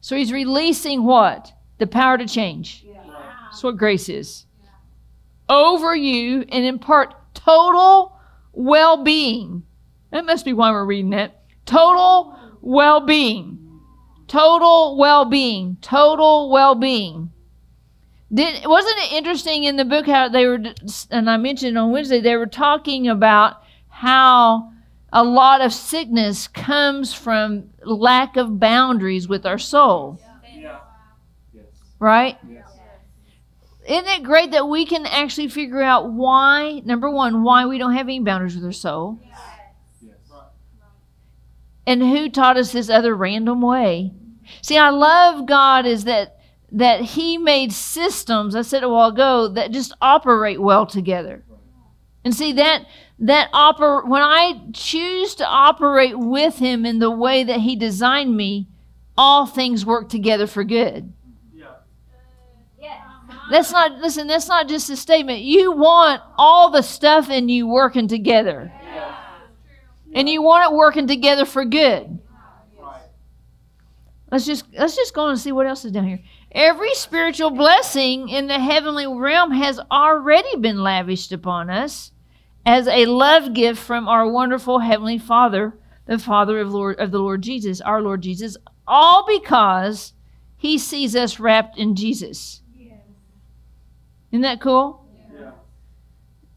[0.00, 1.52] So He's releasing what?
[1.78, 2.86] The power to change.
[3.54, 4.46] That's what grace is.
[5.48, 8.18] Over you and impart total
[8.52, 9.62] well being.
[10.10, 11.32] That must be why we're reading it.
[11.66, 13.80] Total well being.
[14.26, 15.76] Total well being.
[15.82, 17.30] Total well being.
[18.32, 20.60] Did, wasn't it interesting in the book how they were,
[21.10, 23.62] and I mentioned on Wednesday, they were talking about
[23.94, 24.72] how
[25.12, 30.20] a lot of sickness comes from lack of boundaries with our soul.
[30.52, 30.80] Yeah.
[32.00, 32.36] Right?
[32.48, 32.64] Yes.
[33.88, 37.92] Isn't it great that we can actually figure out why, number one, why we don't
[37.94, 39.20] have any boundaries with our soul?
[39.22, 39.38] Yes.
[41.86, 44.12] And who taught us this other random way?
[44.60, 46.38] See, I love God is that
[46.72, 51.44] that He made systems, I said a while ago, that just operate well together.
[52.24, 52.86] And see that
[53.18, 58.36] that oper- when I choose to operate with him in the way that he designed
[58.36, 58.68] me,
[59.16, 61.12] all things work together for good.
[62.80, 62.96] Yeah.
[63.50, 65.42] That's not listen, that's not just a statement.
[65.42, 68.72] You want all the stuff in you working together.
[70.14, 72.20] And you want it working together for good.
[74.30, 76.20] Let's just let's just go and see what else is down here.
[76.50, 82.12] Every spiritual blessing in the heavenly realm has already been lavished upon us
[82.66, 85.74] as a love gift from our wonderful Heavenly Father,
[86.06, 90.12] the Father of, Lord, of the Lord Jesus, our Lord Jesus, all because
[90.56, 92.62] He sees us wrapped in Jesus.
[94.34, 95.06] Isn't that cool?
[95.32, 95.52] Yeah.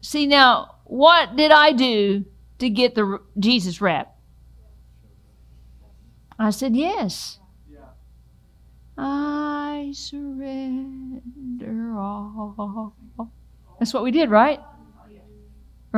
[0.00, 2.24] See, now, what did I do
[2.58, 4.16] to get the Jesus wrap?
[6.38, 7.38] I said, Yes.
[7.70, 7.78] Yeah.
[8.96, 12.96] I surrender all.
[13.78, 14.58] That's what we did, right?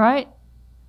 [0.01, 0.29] Right?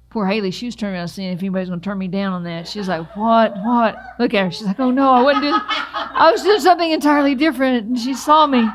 [0.10, 2.44] Poor Haley, she was turning around seeing if anybody's going to turn me down on
[2.46, 2.66] that.
[2.66, 3.58] She was like, What?
[3.58, 3.98] What?
[4.20, 4.52] Look at her.
[4.52, 7.88] She's like, Oh no, I wasn't doing I was doing something entirely different.
[7.88, 8.70] And she saw me.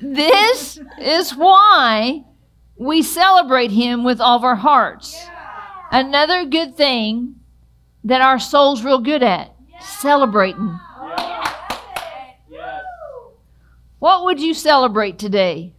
[0.00, 2.24] This is why
[2.78, 5.22] we celebrate him with all of our hearts.
[5.90, 7.36] Another good thing
[8.04, 10.78] that our soul's real good at celebrating.
[13.98, 15.74] What would you celebrate today?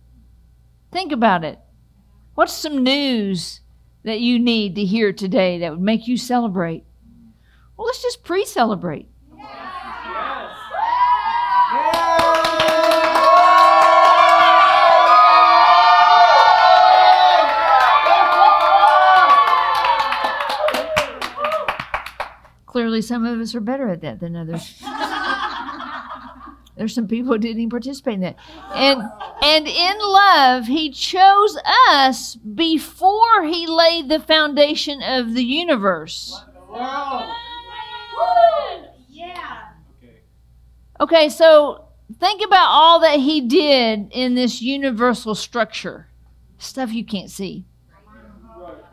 [0.91, 1.59] Think about it.
[2.39, 3.60] What's some news
[4.04, 6.86] that you need to hear today that would make you celebrate?
[7.75, 9.10] Well, let's just pre celebrate.
[22.65, 24.82] Clearly, some of us are better at that than others.
[26.79, 28.37] There's some people who didn't even participate in that.
[28.73, 29.01] And
[29.43, 31.57] and in love, he chose
[31.89, 36.41] us before he laid the foundation of the universe.
[39.09, 39.65] Yeah.
[41.01, 41.83] Okay, so
[42.17, 46.07] think about all that he did in this universal structure.
[46.59, 47.65] Stuff you can't see.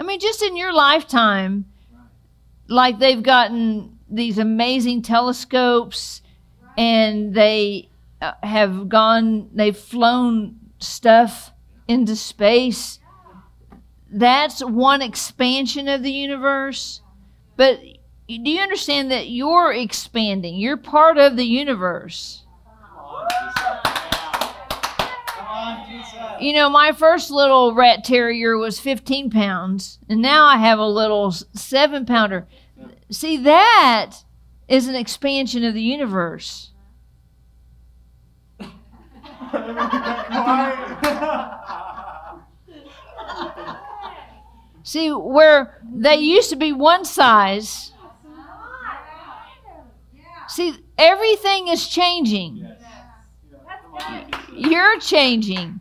[0.01, 1.66] I mean, just in your lifetime,
[2.66, 6.22] like they've gotten these amazing telescopes
[6.77, 7.89] and they
[8.21, 11.53] uh, have gone, they've flown stuff
[11.89, 12.99] into space.
[14.11, 17.01] That's one expansion of the universe.
[17.57, 17.81] But
[18.29, 20.57] do you understand that you're expanding?
[20.57, 22.43] You're part of the universe.
[26.41, 30.87] You know, my first little rat terrier was 15 pounds, and now I have a
[30.87, 32.47] little seven pounder.
[33.11, 34.19] See, that
[34.69, 36.71] is an expansion of the universe.
[44.83, 47.93] See, where they used to be one size.
[50.49, 52.69] See, everything is changing.
[54.53, 55.81] You're changing.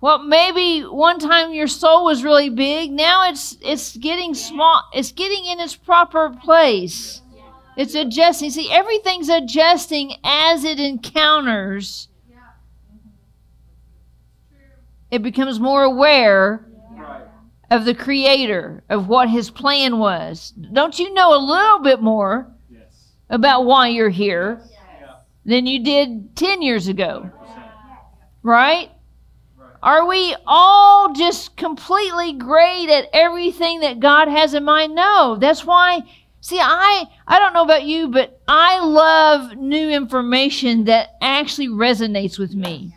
[0.00, 4.82] Well, maybe one time your soul was really big, now it's it's getting small.
[4.92, 7.22] It's getting in its proper place.
[7.76, 8.50] It's adjusting.
[8.50, 12.08] See, everything's adjusting as it encounters.
[15.10, 16.66] It becomes more aware
[17.70, 20.52] of the creator, of what his plan was.
[20.72, 23.12] Don't you know a little bit more Yes.
[23.30, 25.14] about why you're here Yeah.
[25.44, 27.30] than you did 10 years ago?
[28.42, 28.90] Right?
[29.56, 29.70] Right.
[29.82, 34.94] Are we all just completely great at everything that God has in mind?
[34.94, 35.36] No.
[35.36, 36.02] That's why
[36.44, 42.38] see I I don't know about you, but I love new information that actually resonates
[42.38, 42.94] with me.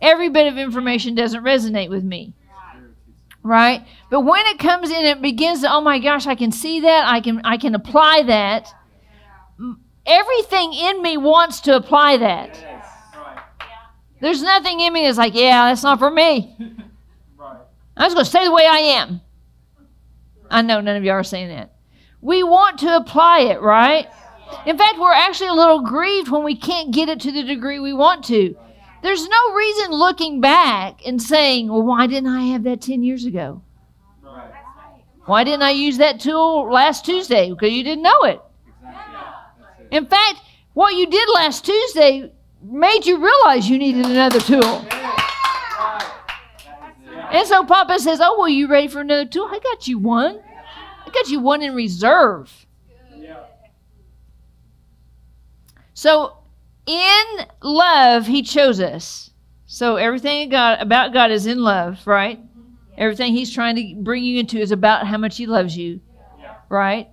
[0.00, 2.34] Every bit of information doesn't resonate with me.
[3.44, 3.86] Right?
[4.10, 7.06] But when it comes in it begins to oh my gosh, I can see that.
[7.06, 8.68] I can I can apply that.
[10.04, 12.58] Everything in me wants to apply that.
[14.20, 16.56] There's nothing in me that's like, yeah, that's not for me.
[17.96, 19.20] I'm just going to stay the way I am.
[20.50, 21.72] I know none of you are saying that.
[22.22, 24.08] We want to apply it, right?
[24.64, 27.80] In fact, we're actually a little grieved when we can't get it to the degree
[27.80, 28.56] we want to.
[29.02, 33.24] There's no reason looking back and saying, well, why didn't I have that 10 years
[33.24, 33.62] ago?
[35.24, 37.50] Why didn't I use that tool last Tuesday?
[37.50, 38.40] Because you didn't know it.
[39.90, 40.40] In fact,
[40.74, 42.32] what you did last Tuesday
[42.62, 44.86] made you realize you needed another tool.
[47.32, 49.48] And so Papa says, Oh, well, you ready for another tool?
[49.50, 50.40] I got you one.
[51.12, 52.50] Got you one in reserve.
[53.16, 53.44] Yeah.
[55.94, 56.36] So
[56.86, 57.24] in
[57.62, 59.30] love, he chose us.
[59.66, 62.38] So everything God, about God is in love, right?
[62.38, 62.74] Mm-hmm.
[62.98, 66.00] Everything he's trying to bring you into is about how much he loves you,
[66.38, 66.56] Yeah.
[66.68, 67.08] right?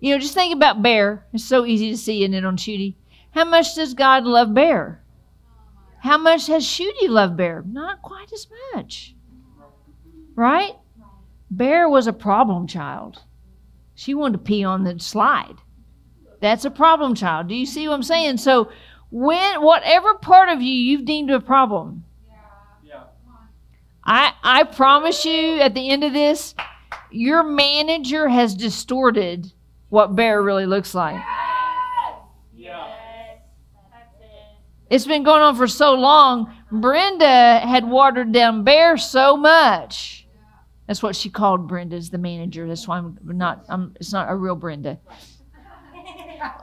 [0.00, 1.26] You know, just think about Bear.
[1.32, 2.94] It's so easy to see, isn't it, on Shooty?
[3.32, 5.02] How much does God love Bear?
[5.98, 7.62] How much has Shooty loved Bear?
[7.66, 9.14] Not quite as much.
[10.34, 10.72] Right?
[11.50, 13.22] Bear was a problem child.
[13.94, 15.56] She wanted to pee on the slide.
[16.40, 17.48] That's a problem child.
[17.48, 18.38] Do you see what I'm saying?
[18.38, 18.70] So,
[19.10, 22.04] when whatever part of you you've deemed a problem,
[22.82, 23.02] Yeah.
[24.04, 26.54] I I promise you at the end of this,
[27.10, 29.52] your manager has distorted
[29.88, 31.20] what Bear really looks like.
[32.54, 32.86] Yeah.
[34.88, 36.52] It's been going on for so long.
[36.70, 40.26] Brenda had watered down Bear so much.
[40.90, 42.66] That's what she called Brenda's the manager.
[42.66, 43.64] That's why I'm not.
[43.68, 43.94] I'm.
[44.00, 44.98] It's not a real Brenda.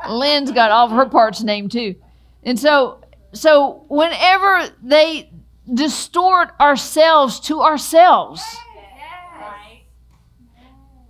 [0.09, 1.95] Lynn's got all of her parts named too,
[2.43, 2.99] and so
[3.31, 5.31] so whenever they
[5.73, 8.43] distort ourselves to ourselves,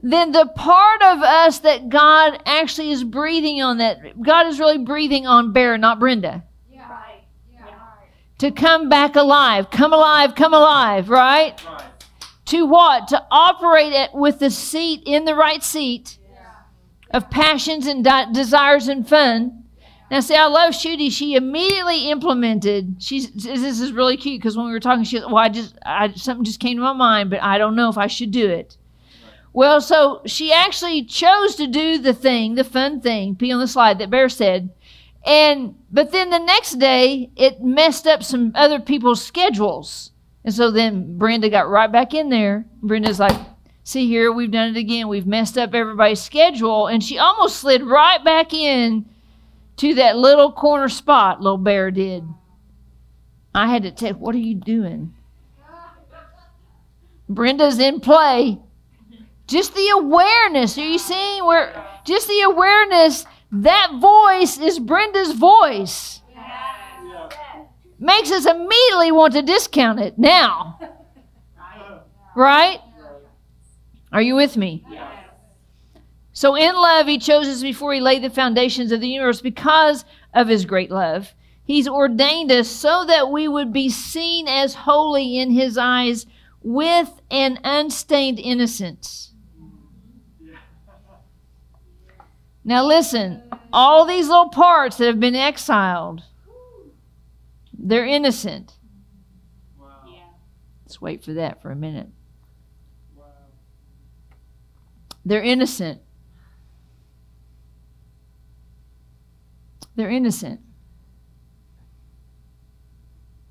[0.04, 4.78] then the part of us that God actually is breathing on, that God is really
[4.78, 6.44] breathing on Bear, not Brenda
[8.38, 9.72] to come back alive.
[9.72, 11.60] Come alive, come alive, right?
[11.66, 11.97] Right.
[12.48, 13.10] To what?
[13.10, 16.18] To operate it with the seat in the right seat
[17.12, 19.64] of passions and de- desires and fun.
[20.10, 21.12] Now, see, I love Shooty.
[21.12, 22.96] She immediately implemented.
[23.00, 26.14] She's this is really cute because when we were talking, she well, I just I,
[26.14, 28.78] something just came to my mind, but I don't know if I should do it.
[29.52, 33.68] Well, so she actually chose to do the thing, the fun thing, pee on the
[33.68, 34.70] slide that Bear said,
[35.26, 40.12] and but then the next day it messed up some other people's schedules.
[40.48, 42.66] And so then Brenda got right back in there.
[42.82, 43.38] Brenda's like,
[43.84, 45.10] see here, we've done it again.
[45.10, 46.88] We've messed up everybody's schedule.
[46.88, 49.10] And she almost slid right back in
[49.76, 52.24] to that little corner spot, little bear did.
[53.54, 55.14] I had to tell, what are you doing?
[57.28, 58.58] Brenda's in play.
[59.48, 60.78] Just the awareness.
[60.78, 66.22] Are you seeing where just the awareness that voice is Brenda's voice.
[68.00, 70.80] Makes us immediately want to discount it now.
[72.36, 72.80] Right?
[74.12, 74.84] Are you with me?
[74.90, 75.12] Yeah.
[76.34, 80.06] So, in love, he chose us before he laid the foundations of the universe because
[80.36, 81.34] of his great love.
[81.64, 86.28] He's ordained us so that we would be seen as holy in his eyes
[86.62, 89.34] with an unstained innocence.
[92.64, 93.42] Now, listen,
[93.74, 96.24] all these little parts that have been exiled,
[97.78, 98.78] they're innocent.
[99.80, 99.88] Wow.
[100.84, 102.08] Let's wait for that for a minute.
[103.16, 103.26] Wow.
[105.26, 106.02] They're innocent.
[109.96, 110.62] They're innocent.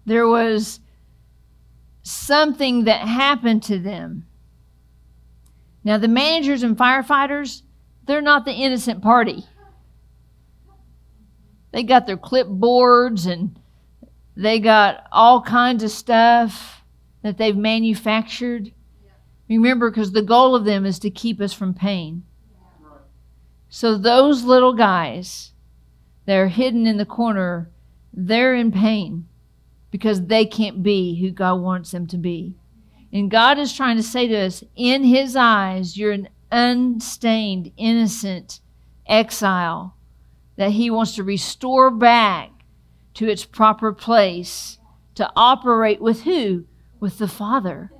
[0.04, 0.80] There was
[2.02, 4.26] something that happened to them.
[5.82, 7.62] Now, the managers and firefighters,
[8.06, 9.44] they're not the innocent party.
[11.72, 13.58] They got their clipboards and
[14.36, 16.82] they got all kinds of stuff.
[17.22, 18.72] that they've manufactured.
[19.48, 22.22] Remember, because the goal of them is to keep us from pain.
[23.68, 25.52] So those little guys
[26.26, 27.70] that are hidden in the corner,
[28.12, 29.26] they're in pain
[29.90, 32.54] because they can't be who God wants them to be.
[33.12, 38.60] And God is trying to say to us, in His eyes, you're an unstained, innocent
[39.06, 39.96] exile
[40.56, 42.55] that He wants to restore back
[43.16, 44.78] to its proper place
[45.14, 46.66] to operate with who?
[47.00, 47.90] With the Father.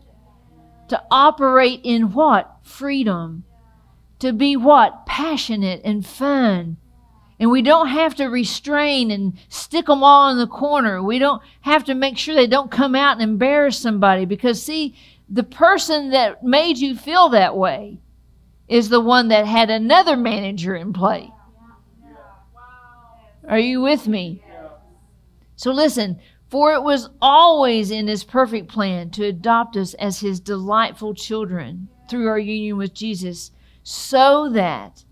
[0.89, 2.59] To operate in what?
[2.62, 3.45] Freedom.
[4.19, 5.07] To be what?
[5.07, 6.77] Passionate and fun.
[7.41, 11.03] And we don't have to restrain and stick them all in the corner.
[11.03, 14.95] We don't have to make sure they don't come out and embarrass somebody because, see,
[15.31, 18.01] the person that made you feel that way
[18.69, 21.33] is the one that had another manager in play.
[23.49, 24.43] Are you with me?
[25.57, 30.38] So listen, for it was always in his perfect plan to adopt us as his
[30.38, 33.50] delightful children through our union with Jesus,
[33.82, 35.04] so that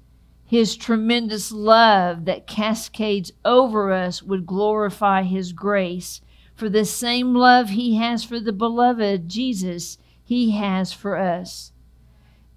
[0.44, 6.20] his tremendous love that cascades over us would glorify his grace.
[6.54, 11.72] For the same love he has for the beloved Jesus, he has for us.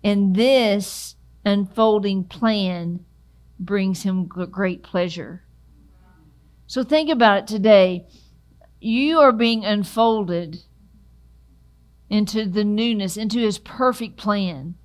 [0.03, 3.05] And this unfolding plan
[3.59, 5.46] brings him great pleasure.
[6.67, 8.05] So think about it today.
[8.79, 10.63] You are being unfolded
[12.09, 14.75] into the newness, into his perfect plan.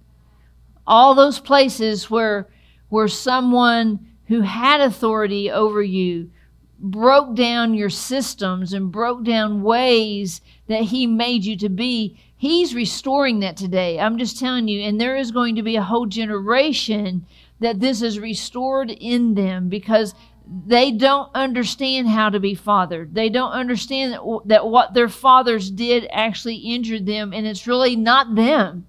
[0.87, 2.49] All those places where
[2.89, 6.31] where someone who had authority over you
[6.79, 12.75] broke down your systems and broke down ways that he made you to be he's
[12.75, 16.07] restoring that today i'm just telling you and there is going to be a whole
[16.07, 17.25] generation
[17.61, 20.13] that this is restored in them because
[20.67, 25.71] they don't understand how to be fathered they don't understand that, that what their fathers
[25.71, 28.87] did actually injured them and it's really not them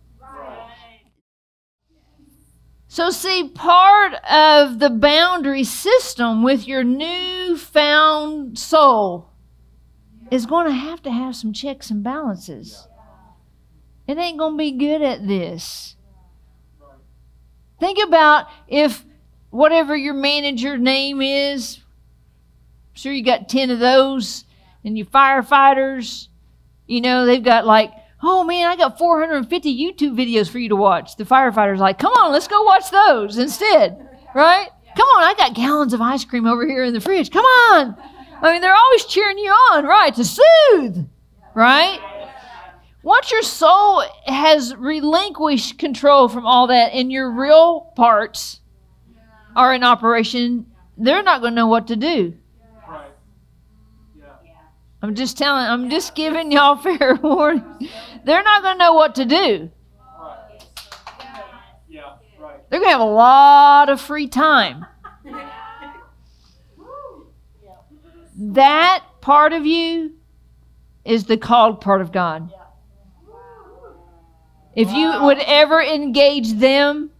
[2.93, 9.31] so, see, part of the boundary system with your newfound soul
[10.29, 12.87] is going to have to have some checks and balances.
[14.07, 15.95] It ain't going to be good at this.
[17.79, 19.03] Think about if
[19.53, 24.45] whatever your manager name is, I'm sure you got 10 of those,
[24.83, 26.27] and your firefighters,
[26.87, 27.91] you know, they've got like
[28.23, 31.17] oh man, I got 450 YouTube videos for you to watch.
[31.17, 34.69] The firefighter's like, come on, let's go watch those instead, right?
[34.95, 37.31] Come on, I got gallons of ice cream over here in the fridge.
[37.31, 37.97] Come on.
[38.41, 40.13] I mean, they're always cheering you on, right?
[40.15, 41.05] To soothe,
[41.53, 41.99] right?
[43.01, 48.61] Once your soul has relinquished control from all that and your real parts
[49.55, 50.65] are in operation,
[50.97, 52.33] they're not going to know what to do.
[52.87, 53.07] Right.
[54.17, 54.25] Yeah.
[55.01, 57.89] I'm just telling, I'm just giving y'all fair warning.
[58.23, 59.71] They're not going to know what to do.
[60.19, 60.65] Right.
[61.89, 62.15] Yeah.
[62.39, 62.69] Right.
[62.69, 64.85] They're going to have a lot of free time.
[68.35, 70.13] That part of you
[71.05, 72.51] is the called part of God.
[74.75, 77.11] If you would ever engage them,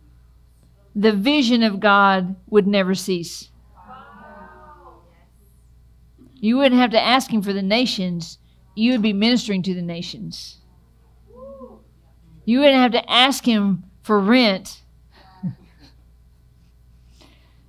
[0.96, 3.50] the vision of God would never cease.
[6.36, 8.38] You wouldn't have to ask Him for the nations,
[8.76, 10.58] you would be ministering to the nations.
[12.46, 14.84] You wouldn't have to ask Him for rent.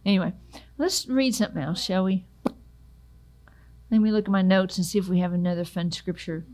[0.05, 0.33] anyway,
[0.77, 2.27] let's read something else, shall we?
[3.91, 6.45] Let me look at my notes and see if we have another fun scripture.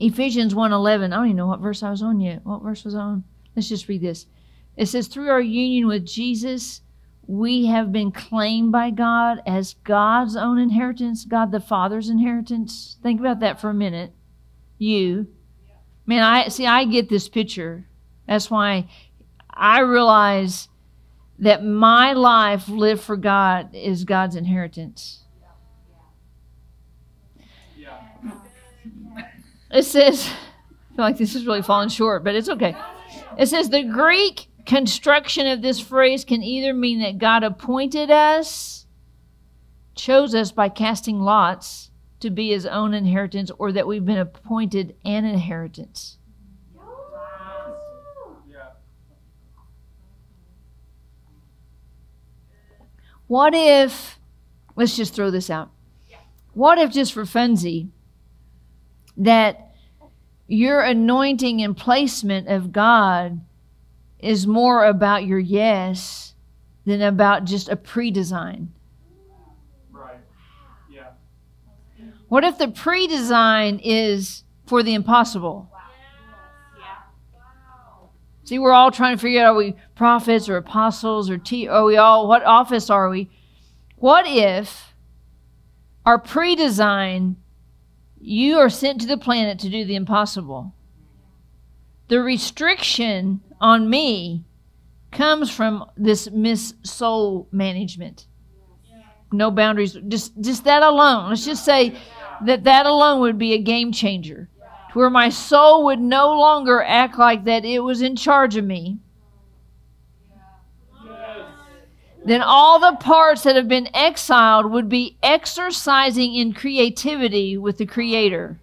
[0.00, 1.12] Ephesians 1:11.
[1.12, 2.44] I don't even know what verse I was on yet.
[2.44, 3.24] What verse was I on?
[3.54, 4.26] Let's just read this.
[4.76, 6.82] It says through our union with Jesus,
[7.26, 12.96] we have been claimed by God as God's own inheritance, God the Father's inheritance.
[13.02, 14.14] Think about that for a minute.
[14.78, 15.26] You.
[16.06, 17.86] Man, I see I get this picture.
[18.26, 18.88] That's why
[19.50, 20.68] I realize
[21.38, 25.24] that my life lived for God is God's inheritance.
[27.76, 28.00] Yeah.
[29.70, 30.30] It says,
[30.92, 32.74] I feel like this is really falling short, but it's okay.
[33.38, 38.86] It says the Greek construction of this phrase can either mean that God appointed us,
[39.94, 41.90] chose us by casting lots
[42.20, 46.18] to be his own inheritance, or that we've been appointed an inheritance.
[53.28, 54.18] What if,
[54.74, 55.70] let's just throw this out.
[56.54, 57.90] What if, just for funsy,
[59.18, 59.74] that
[60.46, 63.40] your anointing and placement of God
[64.18, 66.34] is more about your yes
[66.86, 68.72] than about just a pre design?
[69.92, 70.18] Right.
[70.90, 71.08] Yeah.
[72.28, 75.70] What if the pre design is for the impossible?
[78.48, 81.84] See, we're all trying to figure out are we prophets or apostles or T are
[81.84, 83.28] we all what office are we?
[83.96, 84.94] What if
[86.06, 87.36] our pre design
[88.20, 90.74] you are sent to the planet to do the impossible?
[92.08, 94.44] The restriction on me
[95.10, 98.26] comes from this miss soul management.
[99.30, 99.96] No boundaries.
[100.08, 101.28] Just just that alone.
[101.28, 101.94] Let's just say
[102.44, 104.48] that that alone would be a game changer
[104.92, 108.64] to where my soul would no longer act like that it was in charge of
[108.64, 108.98] me.
[112.28, 117.86] Then all the parts that have been exiled would be exercising in creativity with the
[117.86, 118.60] Creator.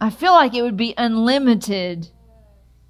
[0.00, 2.08] I feel like it would be unlimited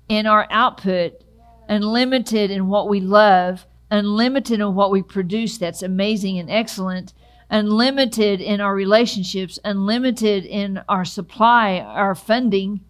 [0.08, 1.22] in our output,
[1.68, 7.12] unlimited in what we love, unlimited in what we produce that's amazing and excellent,
[7.50, 12.80] unlimited in our relationships, unlimited in our supply, our funding,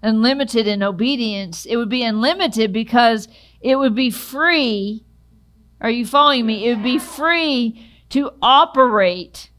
[0.00, 1.66] unlimited in obedience.
[1.66, 3.26] It would be unlimited because
[3.60, 5.04] it would be free.
[5.80, 6.66] Are you following me?
[6.66, 9.50] It would be free to operate.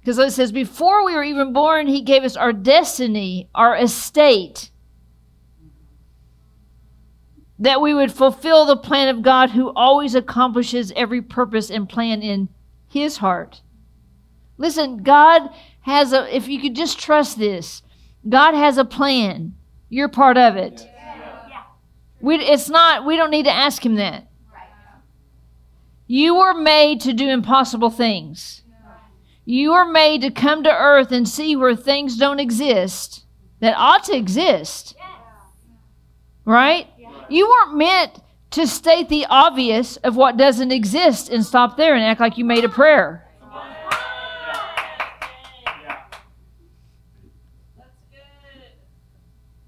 [0.00, 4.70] Because it says, before we were even born, He gave us our destiny, our estate,
[7.58, 12.20] that we would fulfill the plan of God who always accomplishes every purpose and plan
[12.20, 12.48] in
[12.88, 13.62] His heart.
[14.58, 15.50] Listen, God
[15.82, 17.82] has a, if you could just trust this,
[18.28, 19.54] God has a plan.
[19.88, 20.86] You're part of it.
[22.22, 24.28] We, it's not, we don't need to ask Him that.
[26.06, 28.62] You were made to do impossible things.
[29.44, 33.24] You are made to come to earth and see where things don't exist
[33.60, 34.94] that ought to exist.
[36.44, 36.86] Right?
[37.28, 38.20] You weren't meant
[38.50, 42.44] to state the obvious of what doesn't exist and stop there and act like you
[42.44, 43.28] made a prayer.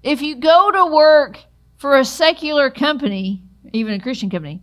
[0.03, 1.39] If you go to work
[1.77, 4.61] for a secular company, even a Christian company,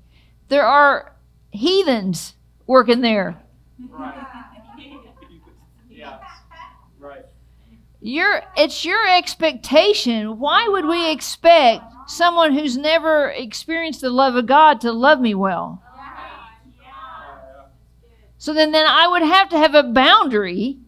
[0.49, 1.15] there are
[1.51, 2.35] heathens
[2.67, 3.41] working there.
[3.91, 4.15] Right.
[5.89, 6.19] Yeah.
[6.99, 7.25] Right.
[8.01, 10.41] Your it's your expectation.
[10.41, 15.35] Why would we expect someone who's never experienced the love of God to love me
[15.37, 15.81] well?
[18.39, 20.79] So then then I would have to have a boundary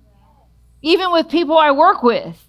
[0.82, 2.44] even with people I work with.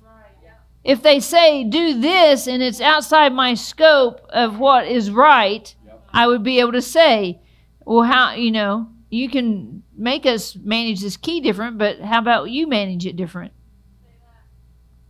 [0.86, 5.76] If they say do this and it's outside my scope of what is right,
[6.14, 7.42] I would be able to say,
[7.86, 12.52] well how, you know, you can make us manage this key different, but how about
[12.52, 13.52] you manage it different?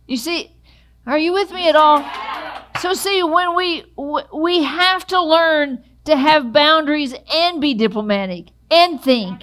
[0.08, 0.56] You see,
[1.06, 2.04] are you with me at all?
[2.80, 3.84] So see, when we
[4.32, 9.42] we have to learn to have boundaries and be diplomatic and think.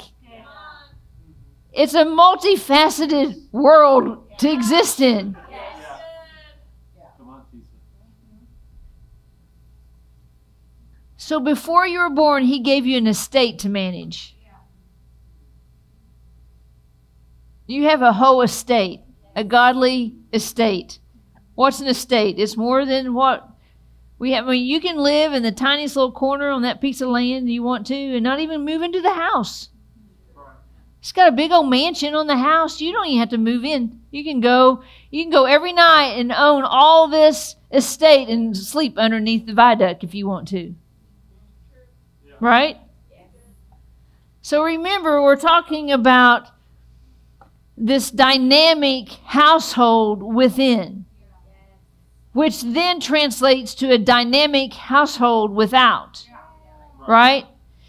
[1.71, 5.35] It's a multifaceted world to exist in.
[7.17, 7.69] Come on, Jesus.
[11.25, 14.35] So before you were born, he gave you an estate to manage.
[17.65, 18.99] You have a whole estate,
[19.33, 20.99] a godly estate.
[21.55, 22.39] What's an estate?
[22.39, 23.49] It's more than what
[24.19, 24.49] we have.
[24.49, 27.49] I mean, you can live in the tiniest little corner on that piece of land
[27.49, 29.69] you want to and not even move into the house.
[30.99, 32.81] It's got a big old mansion on the house.
[32.81, 34.01] You don't even have to move in.
[34.11, 38.97] You can go you can go every night and own all this estate and sleep
[38.97, 40.75] underneath the viaduct if you want to.
[42.43, 42.77] Right?
[44.41, 46.49] So remember we're talking about
[47.77, 51.05] this dynamic household within
[52.33, 56.27] which then translates to a dynamic household without.
[57.07, 57.45] Right?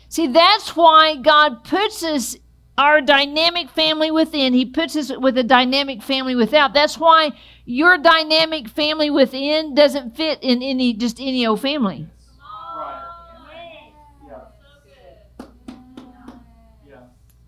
[0.08, 2.36] See, that's why God puts us
[2.76, 4.52] our dynamic family within.
[4.52, 6.74] He puts us with a dynamic family without.
[6.74, 7.32] That's why
[7.64, 12.08] your dynamic family within doesn't fit in any just any old family.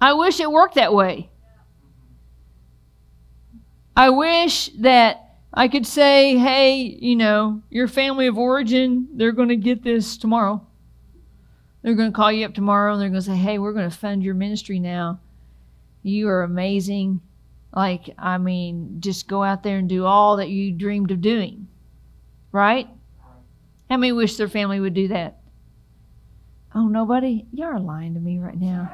[0.06, 1.30] I wish it worked that way.
[3.96, 9.48] I wish that I could say, hey, you know, your family of origin, they're going
[9.48, 10.64] to get this tomorrow.
[11.82, 13.90] They're going to call you up tomorrow and they're going to say, hey, we're going
[13.90, 15.18] to fund your ministry now.
[16.04, 17.20] You are amazing.
[17.74, 21.66] Like, I mean, just go out there and do all that you dreamed of doing.
[22.52, 22.86] Right?
[23.90, 25.40] How many wish their family would do that?
[26.76, 27.44] Oh, nobody?
[27.52, 28.88] Y'all are lying to me right now.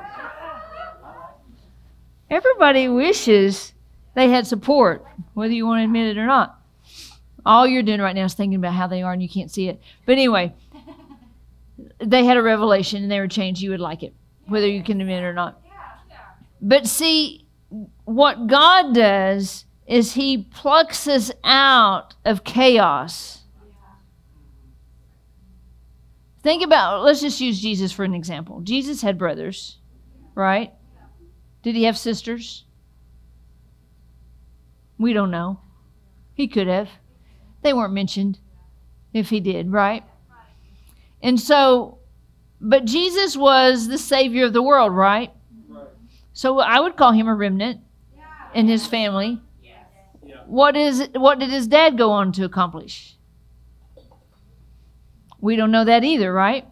[2.33, 3.74] Everybody wishes
[4.14, 5.05] they had support,
[5.35, 6.59] whether you want to admit it or not.
[7.45, 9.68] All you're doing right now is thinking about how they are and you can't see
[9.68, 9.83] it.
[10.07, 10.55] But anyway,
[11.99, 13.61] they had a revelation and they were changed.
[13.61, 14.14] You would like it,
[14.47, 15.61] whether you can admit it or not.
[16.62, 17.47] But see,
[18.05, 23.43] what God does is He plucks us out of chaos.
[26.43, 28.62] Think about, let's just use Jesus for an example.
[28.62, 29.78] Jesus had brothers,
[30.35, 30.72] right?
[31.62, 32.64] Did he have sisters?
[34.98, 35.60] We don't know.
[36.34, 36.88] He could have.
[37.62, 38.38] They weren't mentioned
[39.12, 40.04] if he did, right?
[41.22, 41.98] And so,
[42.60, 45.32] but Jesus was the Savior of the world, right?
[45.68, 45.86] Right.
[46.32, 47.80] So I would call him a remnant
[48.54, 49.40] in his family.
[49.62, 50.42] Yeah.
[50.46, 53.16] What is what did his dad go on to accomplish?
[55.40, 56.66] We don't know that either, right?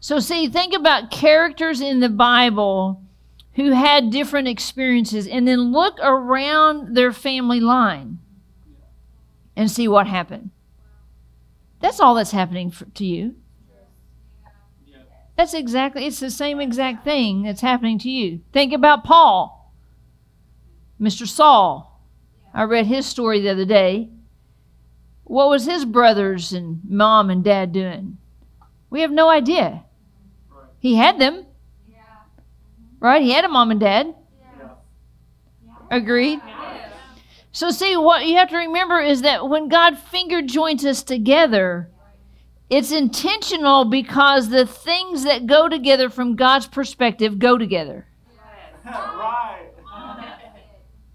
[0.00, 3.02] So see, think about characters in the Bible
[3.58, 8.20] who had different experiences and then look around their family line
[9.56, 10.50] and see what happened.
[11.80, 13.34] That's all that's happening for, to you.
[15.36, 18.42] That's exactly, it's the same exact thing that's happening to you.
[18.52, 19.74] Think about Paul,
[21.00, 21.26] Mr.
[21.26, 22.00] Saul.
[22.54, 24.08] I read his story the other day.
[25.24, 28.18] What was his brothers and mom and dad doing?
[28.88, 29.84] We have no idea.
[30.78, 31.44] He had them,
[33.00, 33.22] right?
[33.22, 34.14] He had a mom and dad.
[34.58, 34.68] Yeah.
[35.90, 36.40] Agreed?
[37.52, 41.90] So, see, what you have to remember is that when God finger joins us together,
[42.70, 48.06] it's intentional because the things that go together from God's perspective go together,
[48.84, 49.70] right.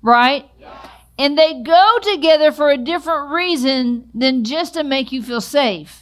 [0.02, 0.50] right?
[1.18, 6.00] And they go together for a different reason than just to make you feel safe.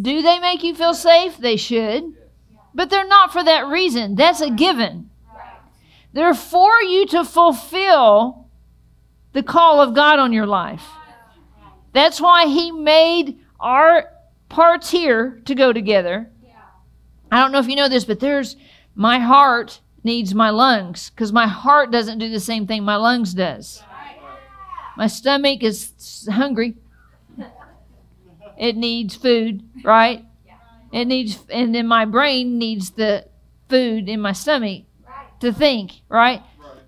[0.00, 1.36] Do they make you feel safe?
[1.36, 2.14] They should.
[2.74, 4.14] But they're not for that reason.
[4.14, 5.10] That's a given.
[6.12, 8.48] They're for you to fulfill
[9.32, 10.84] the call of God on your life.
[11.92, 14.10] That's why He made our
[14.48, 16.30] parts here to go together.
[17.30, 18.56] I don't know if you know this, but there's
[18.94, 23.32] my heart needs my lungs because my heart doesn't do the same thing my lungs
[23.32, 23.82] does.
[24.96, 26.76] My stomach is hungry.
[28.58, 30.26] It needs food, right?
[30.92, 33.26] It needs, and then my brain needs the
[33.68, 34.84] food in my stomach
[35.40, 36.40] to think, right?
[36.40, 36.42] Right.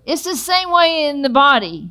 [0.05, 1.89] It's the same way in the body,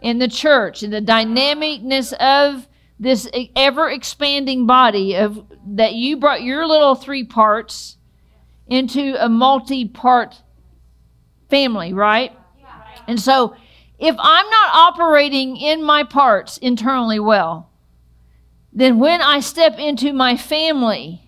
[0.00, 2.66] in the church, in the dynamicness of
[2.98, 7.98] this ever expanding body of that you brought your little three parts
[8.66, 10.42] into a multi-part
[11.50, 12.32] family, right?
[13.06, 13.54] And so
[13.98, 17.70] if I'm not operating in my parts internally well,
[18.72, 21.25] then when I step into my family,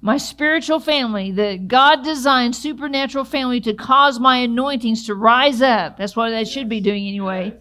[0.00, 5.96] my spiritual family, the God designed supernatural family to cause my anointings to rise up.
[5.96, 7.56] That's what they should be doing anyway.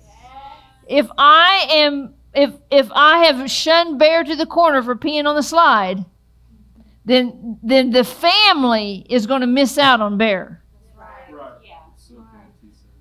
[0.87, 5.35] If I am if if I have shunned Bear to the corner for peeing on
[5.35, 6.05] the slide,
[7.05, 10.63] then then the family is going to miss out on Bear.
[10.95, 11.07] Right.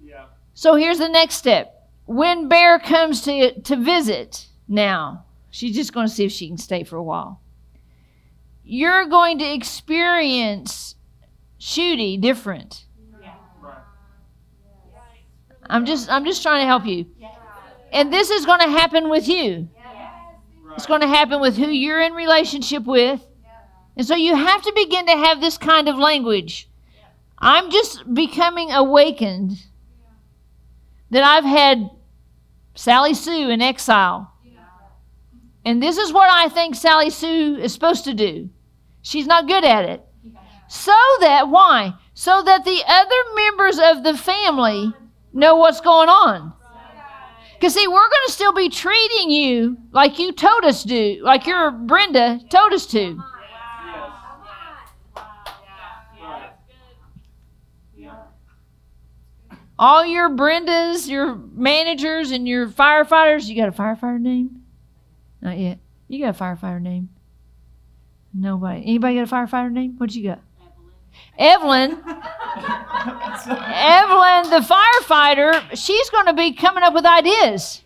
[0.02, 0.24] Yeah.
[0.54, 1.90] So here's the next step.
[2.06, 6.56] When Bear comes to to visit now, she's just going to see if she can
[6.56, 7.42] stay for a while.
[8.68, 10.96] You're going to experience
[11.60, 12.84] Shooty different.
[15.68, 17.06] I'm just I'm just trying to help you.
[17.92, 19.68] And this is going to happen with you.
[20.74, 23.24] It's going to happen with who you're in relationship with.
[23.96, 26.68] And so you have to begin to have this kind of language.
[27.38, 29.52] I'm just becoming awakened
[31.10, 31.88] that I've had
[32.74, 34.32] Sally Sue in exile.
[35.64, 38.50] And this is what I think Sally Sue is supposed to do.
[39.06, 40.04] She's not good at it.
[40.66, 40.90] So
[41.20, 41.94] that, why?
[42.14, 44.92] So that the other members of the family
[45.32, 46.52] know what's going on.
[47.54, 51.46] Because, see, we're going to still be treating you like you told us to, like
[51.46, 53.22] your Brenda told us to.
[59.78, 63.46] All your Brendas, your managers, and your firefighters.
[63.46, 64.62] You got a firefighter name?
[65.40, 65.78] Not yet.
[66.08, 67.10] You got a firefighter name?
[68.38, 68.82] Nobody.
[68.82, 69.94] Anybody got a firefighter name?
[69.96, 70.40] What you got?
[71.38, 71.92] Evelyn.
[71.92, 72.02] Evelyn,
[74.50, 77.82] the firefighter, she's going to be coming up with ideas.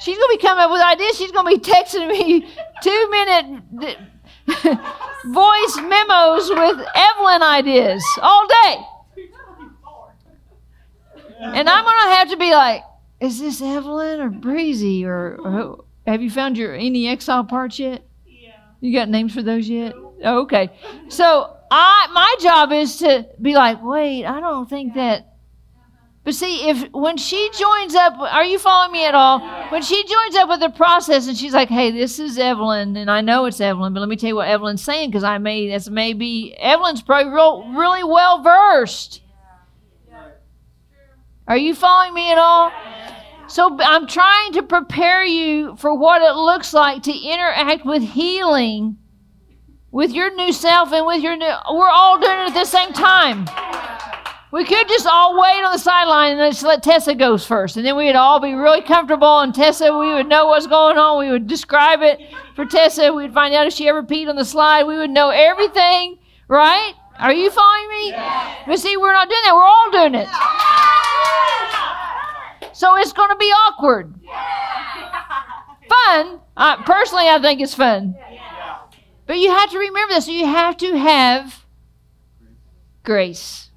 [0.00, 1.18] She's going to be coming up with ideas.
[1.18, 2.48] She's going to be texting me
[2.82, 3.62] two minute
[5.26, 8.76] voice memos with Evelyn ideas all day.
[11.40, 12.82] And I'm going to have to be like,
[13.20, 17.78] is this Evelyn or Breezy or, or who- have you found your any exile parts
[17.78, 18.02] yet?
[18.26, 18.52] Yeah.
[18.80, 19.94] You got names for those yet?
[20.24, 20.70] Oh, okay.
[21.08, 25.26] So I my job is to be like, wait, I don't think that
[26.24, 29.40] But see, if when she joins up, are you following me at all?
[29.70, 33.10] When she joins up with the process and she's like, "Hey, this is Evelyn, and
[33.10, 35.68] I know it's Evelyn, but let me tell you what Evelyn's saying because I may
[35.70, 39.22] that's maybe Evelyn's probably real, really well versed.
[41.46, 42.70] Are you following me at all?
[43.48, 48.98] So I'm trying to prepare you for what it looks like to interact with healing
[49.90, 51.54] with your new self and with your new.
[51.72, 53.46] We're all doing it at the same time.
[54.50, 57.76] We could just all wait on the sideline and just let Tessa go first.
[57.76, 59.40] And then we'd all be really comfortable.
[59.40, 61.18] And Tessa, we would know what's going on.
[61.18, 62.20] We would describe it
[62.54, 63.12] for Tessa.
[63.12, 64.84] We'd find out if she ever peed on the slide.
[64.84, 66.18] We would know everything,
[66.48, 66.94] right?
[67.18, 68.10] Are you following me?
[68.10, 68.54] Yeah.
[68.66, 69.54] But see, we're not doing that.
[69.54, 70.77] We're all doing it.
[72.78, 74.14] So it's going to be awkward.
[75.88, 76.40] Fun.
[76.56, 78.14] Uh, personally, I think it's fun.
[79.26, 80.28] But you have to remember this.
[80.28, 81.66] You have to have
[83.02, 83.70] grace.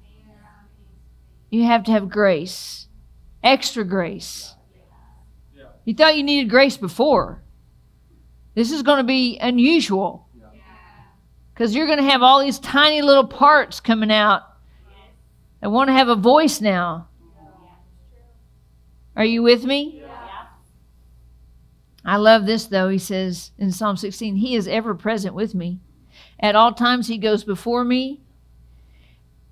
[1.50, 2.86] You have to have grace,
[3.42, 4.54] extra grace.
[5.84, 7.42] You thought you needed grace before.
[8.54, 10.28] This is going to be unusual
[11.52, 14.42] because you're going to have all these tiny little parts coming out
[15.60, 17.08] that want to have a voice now.
[19.16, 20.02] Are you with me?
[22.04, 22.88] I love this though.
[22.88, 25.78] He says in Psalm 16, He is ever present with me.
[26.40, 28.20] At all times, He goes before me.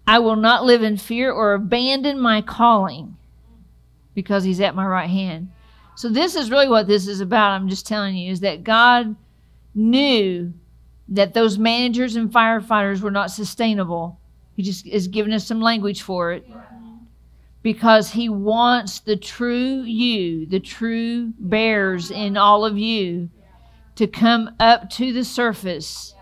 [0.06, 3.16] I will not live in fear or abandon my calling
[4.14, 5.52] because he's at my right hand.
[5.94, 7.52] So this is really what this is about.
[7.52, 9.14] I'm just telling you is that God
[9.74, 10.52] knew
[11.08, 14.18] that those managers and firefighters were not sustainable.
[14.56, 16.44] He just is giving us some language for it.
[17.62, 23.28] Because he wants the true you, the true bears in all of you,
[23.96, 26.14] to come up to the surface,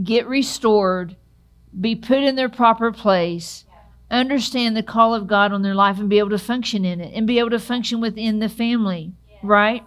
[0.00, 1.16] get restored,
[1.80, 3.64] be put in their proper place,
[4.10, 7.12] understand the call of God on their life, and be able to function in it
[7.14, 9.12] and be able to function within the family,
[9.42, 9.84] right?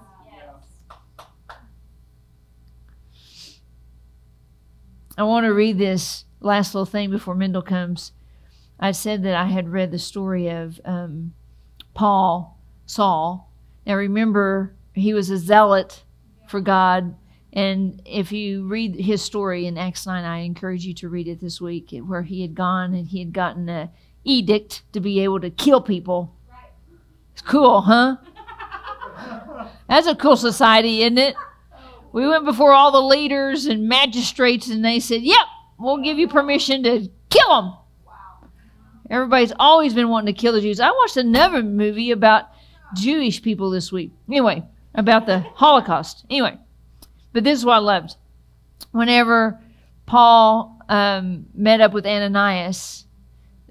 [5.18, 8.12] I want to read this last little thing before Mendel comes.
[8.82, 11.34] I said that I had read the story of um,
[11.94, 13.54] Paul, Saul.
[13.86, 16.04] Now remember, he was a zealot
[16.48, 17.16] for God
[17.54, 21.42] and if you read his story in Acts 9, I encourage you to read it
[21.42, 23.90] this week, where he had gone and he had gotten an
[24.24, 26.34] edict to be able to kill people.
[27.34, 28.18] It's cool, huh?
[29.90, 31.36] That's a cool society, isn't it?
[32.14, 35.46] We went before all the leaders and magistrates, and they said, Yep,
[35.78, 37.74] we'll give you permission to kill them.
[39.12, 40.80] Everybody's always been wanting to kill the Jews.
[40.80, 42.46] I watched another movie about
[42.96, 44.12] Jewish people this week.
[44.28, 44.64] Anyway,
[44.96, 46.26] about the Holocaust.
[46.30, 46.58] Anyway.
[47.34, 48.16] But this is what I loved.
[48.92, 49.60] Whenever
[50.06, 53.06] Paul um, met up with Ananias,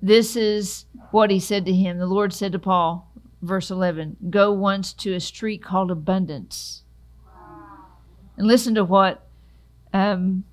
[0.00, 1.98] this is what he said to him.
[1.98, 3.10] The Lord said to Paul,
[3.42, 6.84] verse 11, Go once to a street called Abundance.
[8.36, 9.26] And listen to what
[9.92, 10.44] um,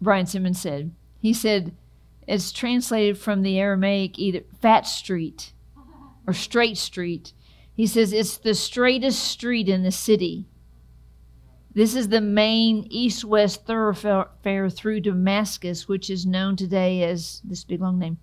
[0.00, 0.92] Brian Simmons said.
[1.20, 1.74] He said,
[2.26, 5.52] it's translated from the Aramaic either Fat Street
[6.26, 7.32] or Straight Street.
[7.72, 10.46] He says it's the straightest street in the city.
[11.74, 17.64] This is the main east west thoroughfare through Damascus, which is known today as this
[17.64, 18.16] big long name.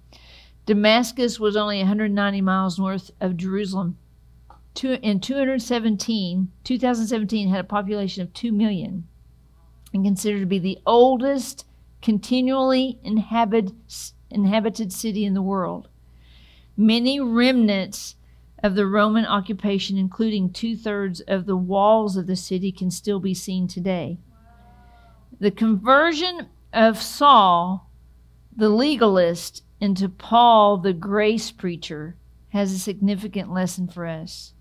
[0.66, 3.98] Damascus was only 190 miles north of Jerusalem.
[4.82, 9.08] in 217, 2017 had a population of 2 million
[9.94, 11.66] and considered to be the oldest
[12.04, 13.74] continually inhabited,
[14.30, 15.88] inhabited city in the world.
[16.76, 18.16] Many remnants
[18.62, 23.22] of the Roman occupation, including two thirds of the walls of the city, can still
[23.22, 24.20] be seen today.
[25.40, 27.90] The conversion of Saul,
[28.56, 32.18] the legalist, into Paul, the grace preacher,
[32.50, 34.54] has a significant lesson for us.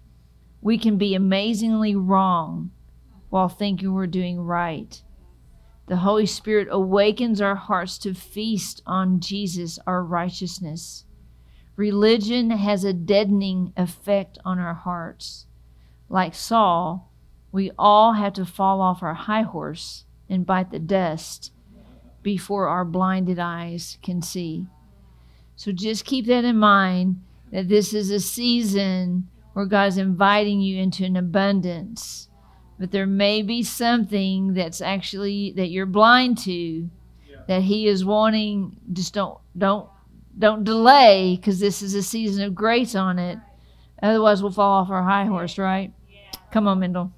[0.61, 2.71] We can be amazingly wrong
[3.31, 5.03] while thinking we're doing right.
[5.87, 11.05] The Holy Spirit awakens our hearts to feast on Jesus, our righteousness.
[11.77, 15.47] Religion has a deadening effect on our hearts.
[16.09, 17.11] Like Saul,
[17.51, 21.53] we all have to fall off our high horse and bite the dust
[22.23, 24.67] before our blinded eyes can see.
[25.57, 30.61] So just keep that in mind that this is a season where God is inviting
[30.61, 32.29] you into an abundance.
[32.83, 37.37] But there may be something that's actually that you're blind to yeah.
[37.47, 39.89] that he is wanting just don't don't
[40.37, 43.39] don't delay because this is a season of grace on it.
[44.03, 45.93] Otherwise, we'll fall off our high horse, right?
[46.51, 47.13] Come on, Mendel.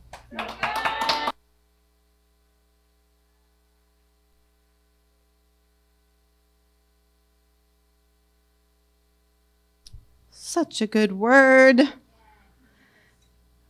[10.31, 11.95] Such a good word.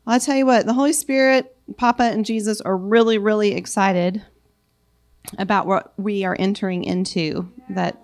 [0.07, 4.23] I'll tell you what, the Holy Spirit, Papa, and Jesus are really, really excited
[5.39, 8.01] about what we are entering into that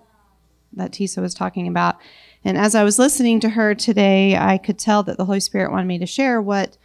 [0.73, 1.97] that Tisa was talking about.
[2.43, 5.71] And as I was listening to her today, I could tell that the Holy Spirit
[5.71, 6.77] wanted me to share what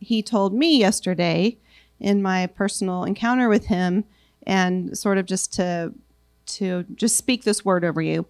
[0.00, 1.58] he told me yesterday
[2.00, 4.04] in my personal encounter with him
[4.46, 5.92] and sort of just to
[6.46, 8.26] to just speak this word over you.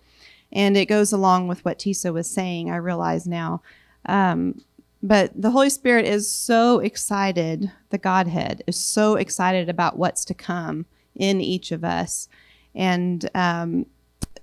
[0.52, 3.62] And it goes along with what Tisa was saying, I realize now.
[4.06, 4.60] Um,
[5.04, 10.32] but the Holy Spirit is so excited, the Godhead is so excited about what's to
[10.32, 12.26] come in each of us.
[12.74, 13.84] And um,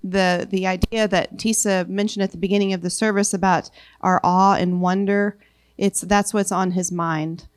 [0.03, 4.53] the the idea that Tisa mentioned at the beginning of the service about our awe
[4.53, 5.35] and wonder,
[5.79, 7.47] it's that's what's on his mind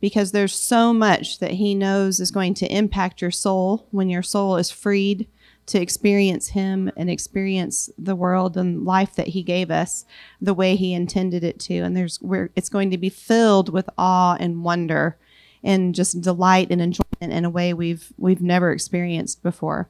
[0.00, 4.22] because there's so much that he knows is going to impact your soul when your
[4.22, 5.28] soul is freed
[5.66, 10.04] to experience him and experience the world and life that he gave us
[10.40, 11.78] the way he intended it to.
[11.78, 15.16] And there's where it's going to be filled with awe and wonder
[15.64, 19.88] and just delight and enjoyment in a way we've we've never experienced before.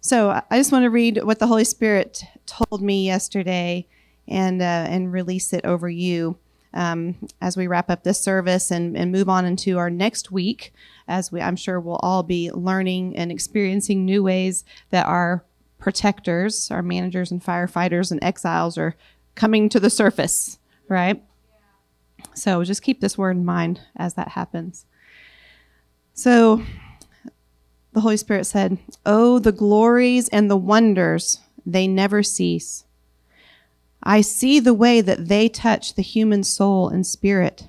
[0.00, 3.86] So I just want to read what the Holy Spirit told me yesterday
[4.28, 6.36] and uh, and release it over you
[6.74, 10.72] um, as we wrap up this service and, and move on into our next week,
[11.08, 15.44] as we I'm sure we'll all be learning and experiencing new ways that our
[15.78, 18.96] protectors, our managers and firefighters and exiles are
[19.34, 21.22] coming to the surface, right?
[22.34, 24.86] So just keep this word in mind as that happens.
[26.14, 26.62] So
[27.92, 32.84] the Holy Spirit said, Oh, the glories and the wonders, they never cease.
[34.02, 37.68] I see the way that they touch the human soul and spirit.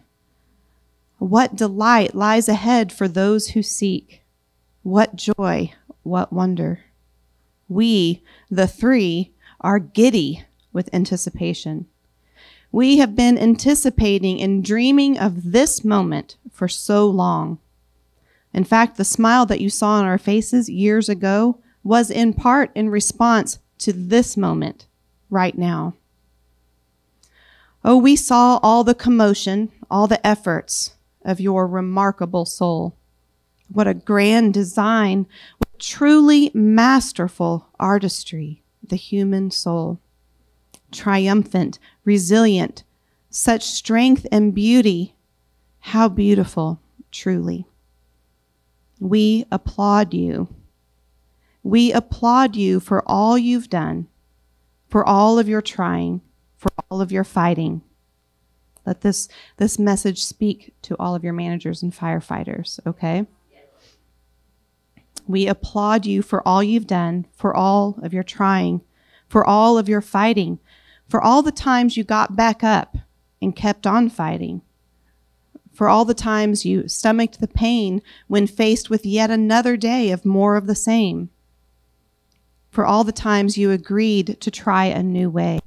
[1.20, 4.24] What delight lies ahead for those who seek.
[4.84, 6.86] What joy, what wonder.
[7.68, 11.88] We, the three, are giddy with anticipation.
[12.72, 17.60] We have been anticipating and dreaming of this moment for so long.
[18.54, 22.72] In fact, the smile that you saw on our faces years ago was in part
[22.76, 24.88] in response to this moment
[25.30, 25.96] right now.
[27.84, 32.96] Oh, we saw all the commotion, all the efforts of your remarkable soul.
[33.68, 40.00] What a grand design, what truly masterful artistry, the human soul.
[40.92, 42.84] Triumphant, resilient,
[43.30, 45.16] such strength and beauty.
[45.80, 47.66] How beautiful, truly.
[49.00, 50.48] We applaud you.
[51.64, 54.08] We applaud you for all you've done,
[54.88, 56.22] for all of your trying,
[56.58, 57.82] for all of your fighting.
[58.90, 63.28] Let this, this message speak to all of your managers and firefighters, okay?
[65.28, 68.82] We applaud you for all you've done, for all of your trying,
[69.28, 70.58] for all of your fighting,
[71.08, 72.98] for all the times you got back up
[73.40, 74.64] and kept on fighting
[75.72, 80.26] for all the times you stomached the pain when faced with yet another day of
[80.26, 81.30] more of the same,
[82.72, 85.60] for all the times you agreed to try a new way,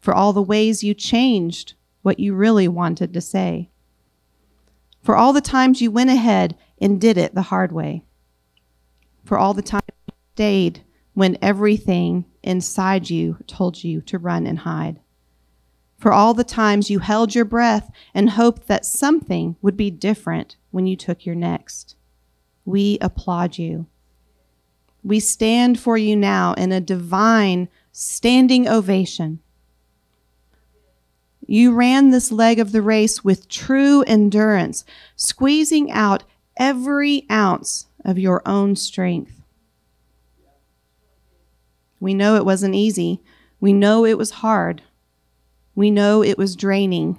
[0.00, 3.70] for all the ways you changed what you really wanted to say,
[5.02, 8.04] for all the times you went ahead and did it the hard way,
[9.24, 10.84] for all the times you stayed
[11.14, 15.00] when everything inside you told you to run and hide
[15.98, 20.56] for all the times you held your breath and hoped that something would be different
[20.70, 21.96] when you took your next.
[22.64, 23.86] We applaud you.
[25.02, 29.40] We stand for you now in a divine standing ovation.
[31.50, 34.84] You ran this leg of the race with true endurance,
[35.16, 36.24] squeezing out
[36.58, 39.40] every ounce of your own strength.
[41.98, 43.22] We know it wasn't easy.
[43.60, 44.82] We know it was hard.
[45.74, 47.16] We know it was draining.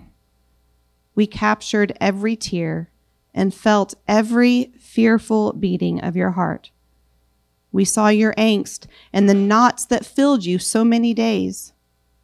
[1.16, 2.92] We captured every tear
[3.34, 6.70] and felt every fearful beating of your heart.
[7.72, 11.74] We saw your angst and the knots that filled you so many days.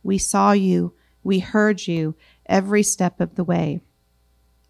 [0.04, 0.94] We saw you,
[1.26, 2.16] we heard you
[2.46, 3.82] every step of the way.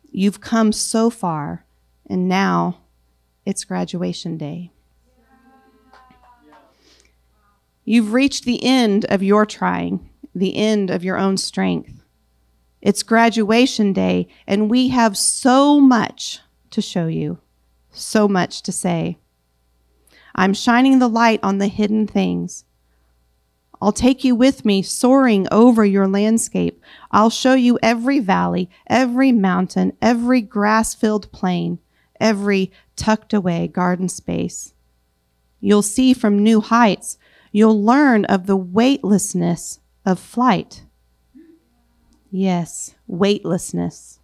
[0.09, 1.65] You've come so far,
[2.09, 2.79] and now
[3.45, 4.71] it's graduation day.
[7.83, 12.03] You've reached the end of your trying the end of your own strength.
[12.81, 16.41] It's graduation day, and we have so much
[16.71, 17.39] to show you,
[17.89, 19.17] so much to say.
[20.35, 22.64] I'm shining the light on the hidden things.
[23.85, 26.81] I'll take you with me, soaring over your landscape.
[27.11, 31.77] I'll show you every valley, every mountain, every grass filled plain,
[32.19, 34.73] every tucked away garden space.
[35.59, 37.19] You'll see from new heights.
[37.51, 40.83] You'll learn of the weightlessness of flight.
[42.31, 44.19] Yes, weightlessness.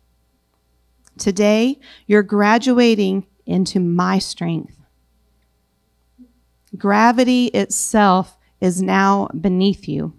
[1.20, 4.76] Today, you're graduating into my strength.
[6.76, 10.14] Gravity itself is now beneath you.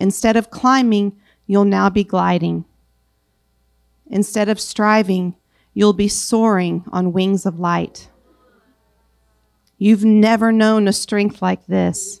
[0.00, 2.64] Instead of climbing, you'll now be gliding.
[4.06, 5.34] Instead of striving,
[5.72, 8.08] you'll be soaring on wings of light.
[9.78, 12.20] You've never known a strength like this.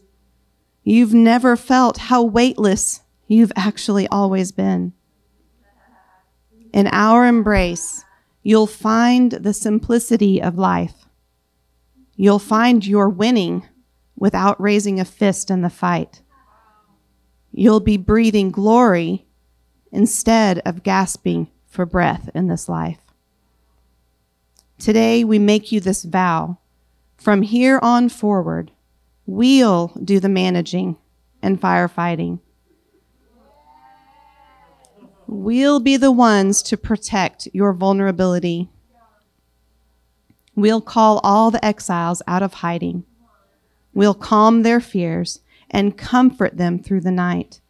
[0.84, 4.92] You've never felt how weightless you've actually always been.
[6.72, 8.04] In our embrace,
[8.42, 11.06] you'll find the simplicity of life.
[12.14, 13.66] You'll find you're winning
[14.18, 16.22] without raising a fist in the fight.
[17.52, 19.26] You'll be breathing glory
[19.90, 22.98] instead of gasping for breath in this life.
[24.78, 26.58] Today, we make you this vow.
[27.16, 28.70] From here on forward,
[29.26, 30.96] we'll do the managing
[31.42, 32.40] and firefighting.
[35.26, 38.68] We'll be the ones to protect your vulnerability.
[40.54, 43.04] We'll call all the exiles out of hiding.
[43.98, 47.60] We'll calm their fears and comfort them through the night.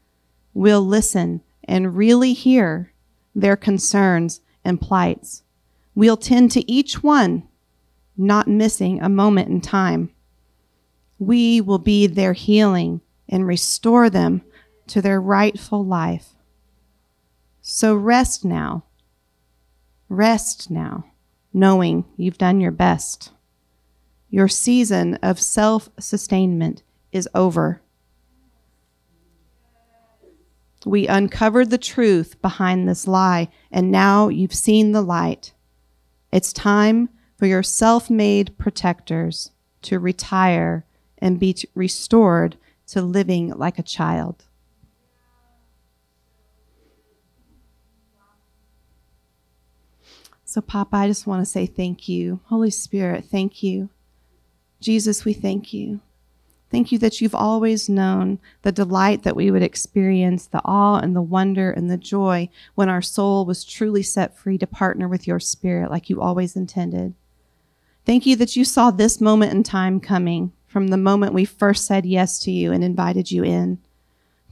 [0.53, 2.93] We'll listen and really hear
[3.35, 5.43] their concerns and plights.
[5.95, 7.49] We'll tend to each one,
[8.15, 10.11] not missing a moment in time.
[11.19, 14.43] We will be their healing and restore them
[14.89, 16.35] to their rightful life.
[17.63, 18.85] So rest now.
[20.11, 21.07] Rest now,
[21.55, 23.31] knowing you've done your best.
[24.31, 27.81] Your season of self sustainment is over.
[30.85, 35.53] We uncovered the truth behind this lie, and now you've seen the light.
[36.31, 39.51] It's time for your self made protectors
[39.83, 40.85] to retire
[41.19, 42.57] and be restored
[42.89, 44.45] to living like a child.
[50.45, 52.41] So, Papa, I just want to say thank you.
[52.47, 53.91] Holy Spirit, thank you.
[54.81, 56.01] Jesus, we thank you.
[56.71, 61.17] Thank you that you've always known the delight that we would experience, the awe and
[61.17, 65.27] the wonder and the joy when our soul was truly set free to partner with
[65.27, 67.15] your spirit like you always intended.
[68.05, 71.87] Thank you that you saw this moment in time coming from the moment we first
[71.87, 73.79] said yes to you and invited you in.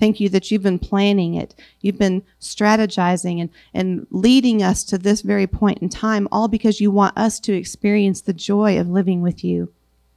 [0.01, 1.55] Thank you that you've been planning it.
[1.81, 6.81] You've been strategizing and, and leading us to this very point in time, all because
[6.81, 9.72] you want us to experience the joy of living with you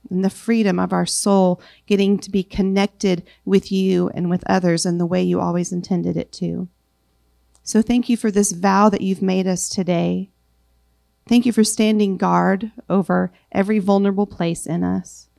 [0.09, 4.85] and the freedom of our soul getting to be connected with you and with others
[4.85, 6.67] in the way you always intended it to.
[7.63, 10.29] So thank you for this vow that you've made us today.
[11.27, 15.29] Thank you for standing guard over every vulnerable place in us.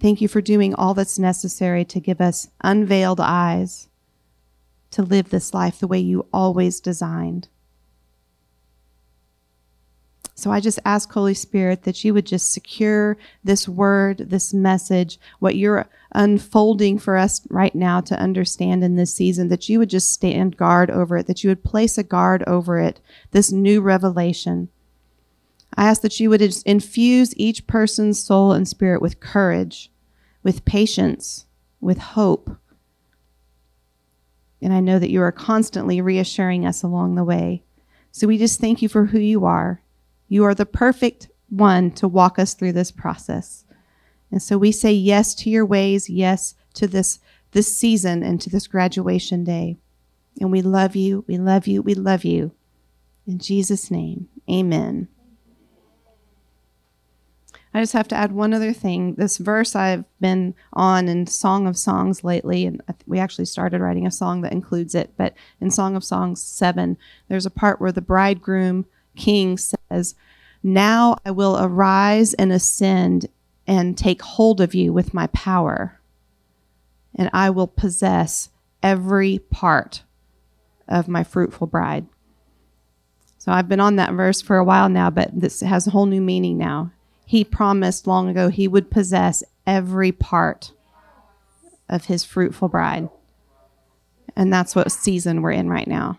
[0.00, 3.88] Thank you for doing all that's necessary to give us unveiled eyes
[4.90, 7.48] to live this life the way you always designed.
[10.40, 15.20] So I just ask, Holy Spirit, that you would just secure this word, this message,
[15.38, 19.90] what you're unfolding for us right now to understand in this season, that you would
[19.90, 23.00] just stand guard over it, that you would place a guard over it,
[23.32, 24.70] this new revelation.
[25.76, 29.92] I ask that you would infuse each person's soul and spirit with courage,
[30.42, 31.44] with patience,
[31.82, 32.56] with hope.
[34.62, 37.62] And I know that you are constantly reassuring us along the way.
[38.10, 39.82] So we just thank you for who you are
[40.30, 43.64] you are the perfect one to walk us through this process.
[44.30, 47.18] And so we say yes to your ways, yes to this
[47.50, 49.76] this season and to this graduation day.
[50.40, 52.52] And we love you, we love you, we love you.
[53.26, 55.08] In Jesus' name, amen.
[57.74, 59.14] I just have to add one other thing.
[59.14, 64.06] This verse I've been on in Song of Songs lately, and we actually started writing
[64.06, 65.12] a song that includes it.
[65.16, 66.96] But in Song of Songs 7,
[67.28, 70.14] there's a part where the bridegroom king says,
[70.62, 73.26] Now I will arise and ascend
[73.66, 76.00] and take hold of you with my power,
[77.14, 78.48] and I will possess
[78.82, 80.02] every part
[80.88, 82.06] of my fruitful bride.
[83.38, 86.06] So I've been on that verse for a while now, but this has a whole
[86.06, 86.92] new meaning now.
[87.24, 90.72] He promised long ago he would possess every part
[91.88, 93.08] of his fruitful bride.
[94.36, 96.18] And that's what season we're in right now.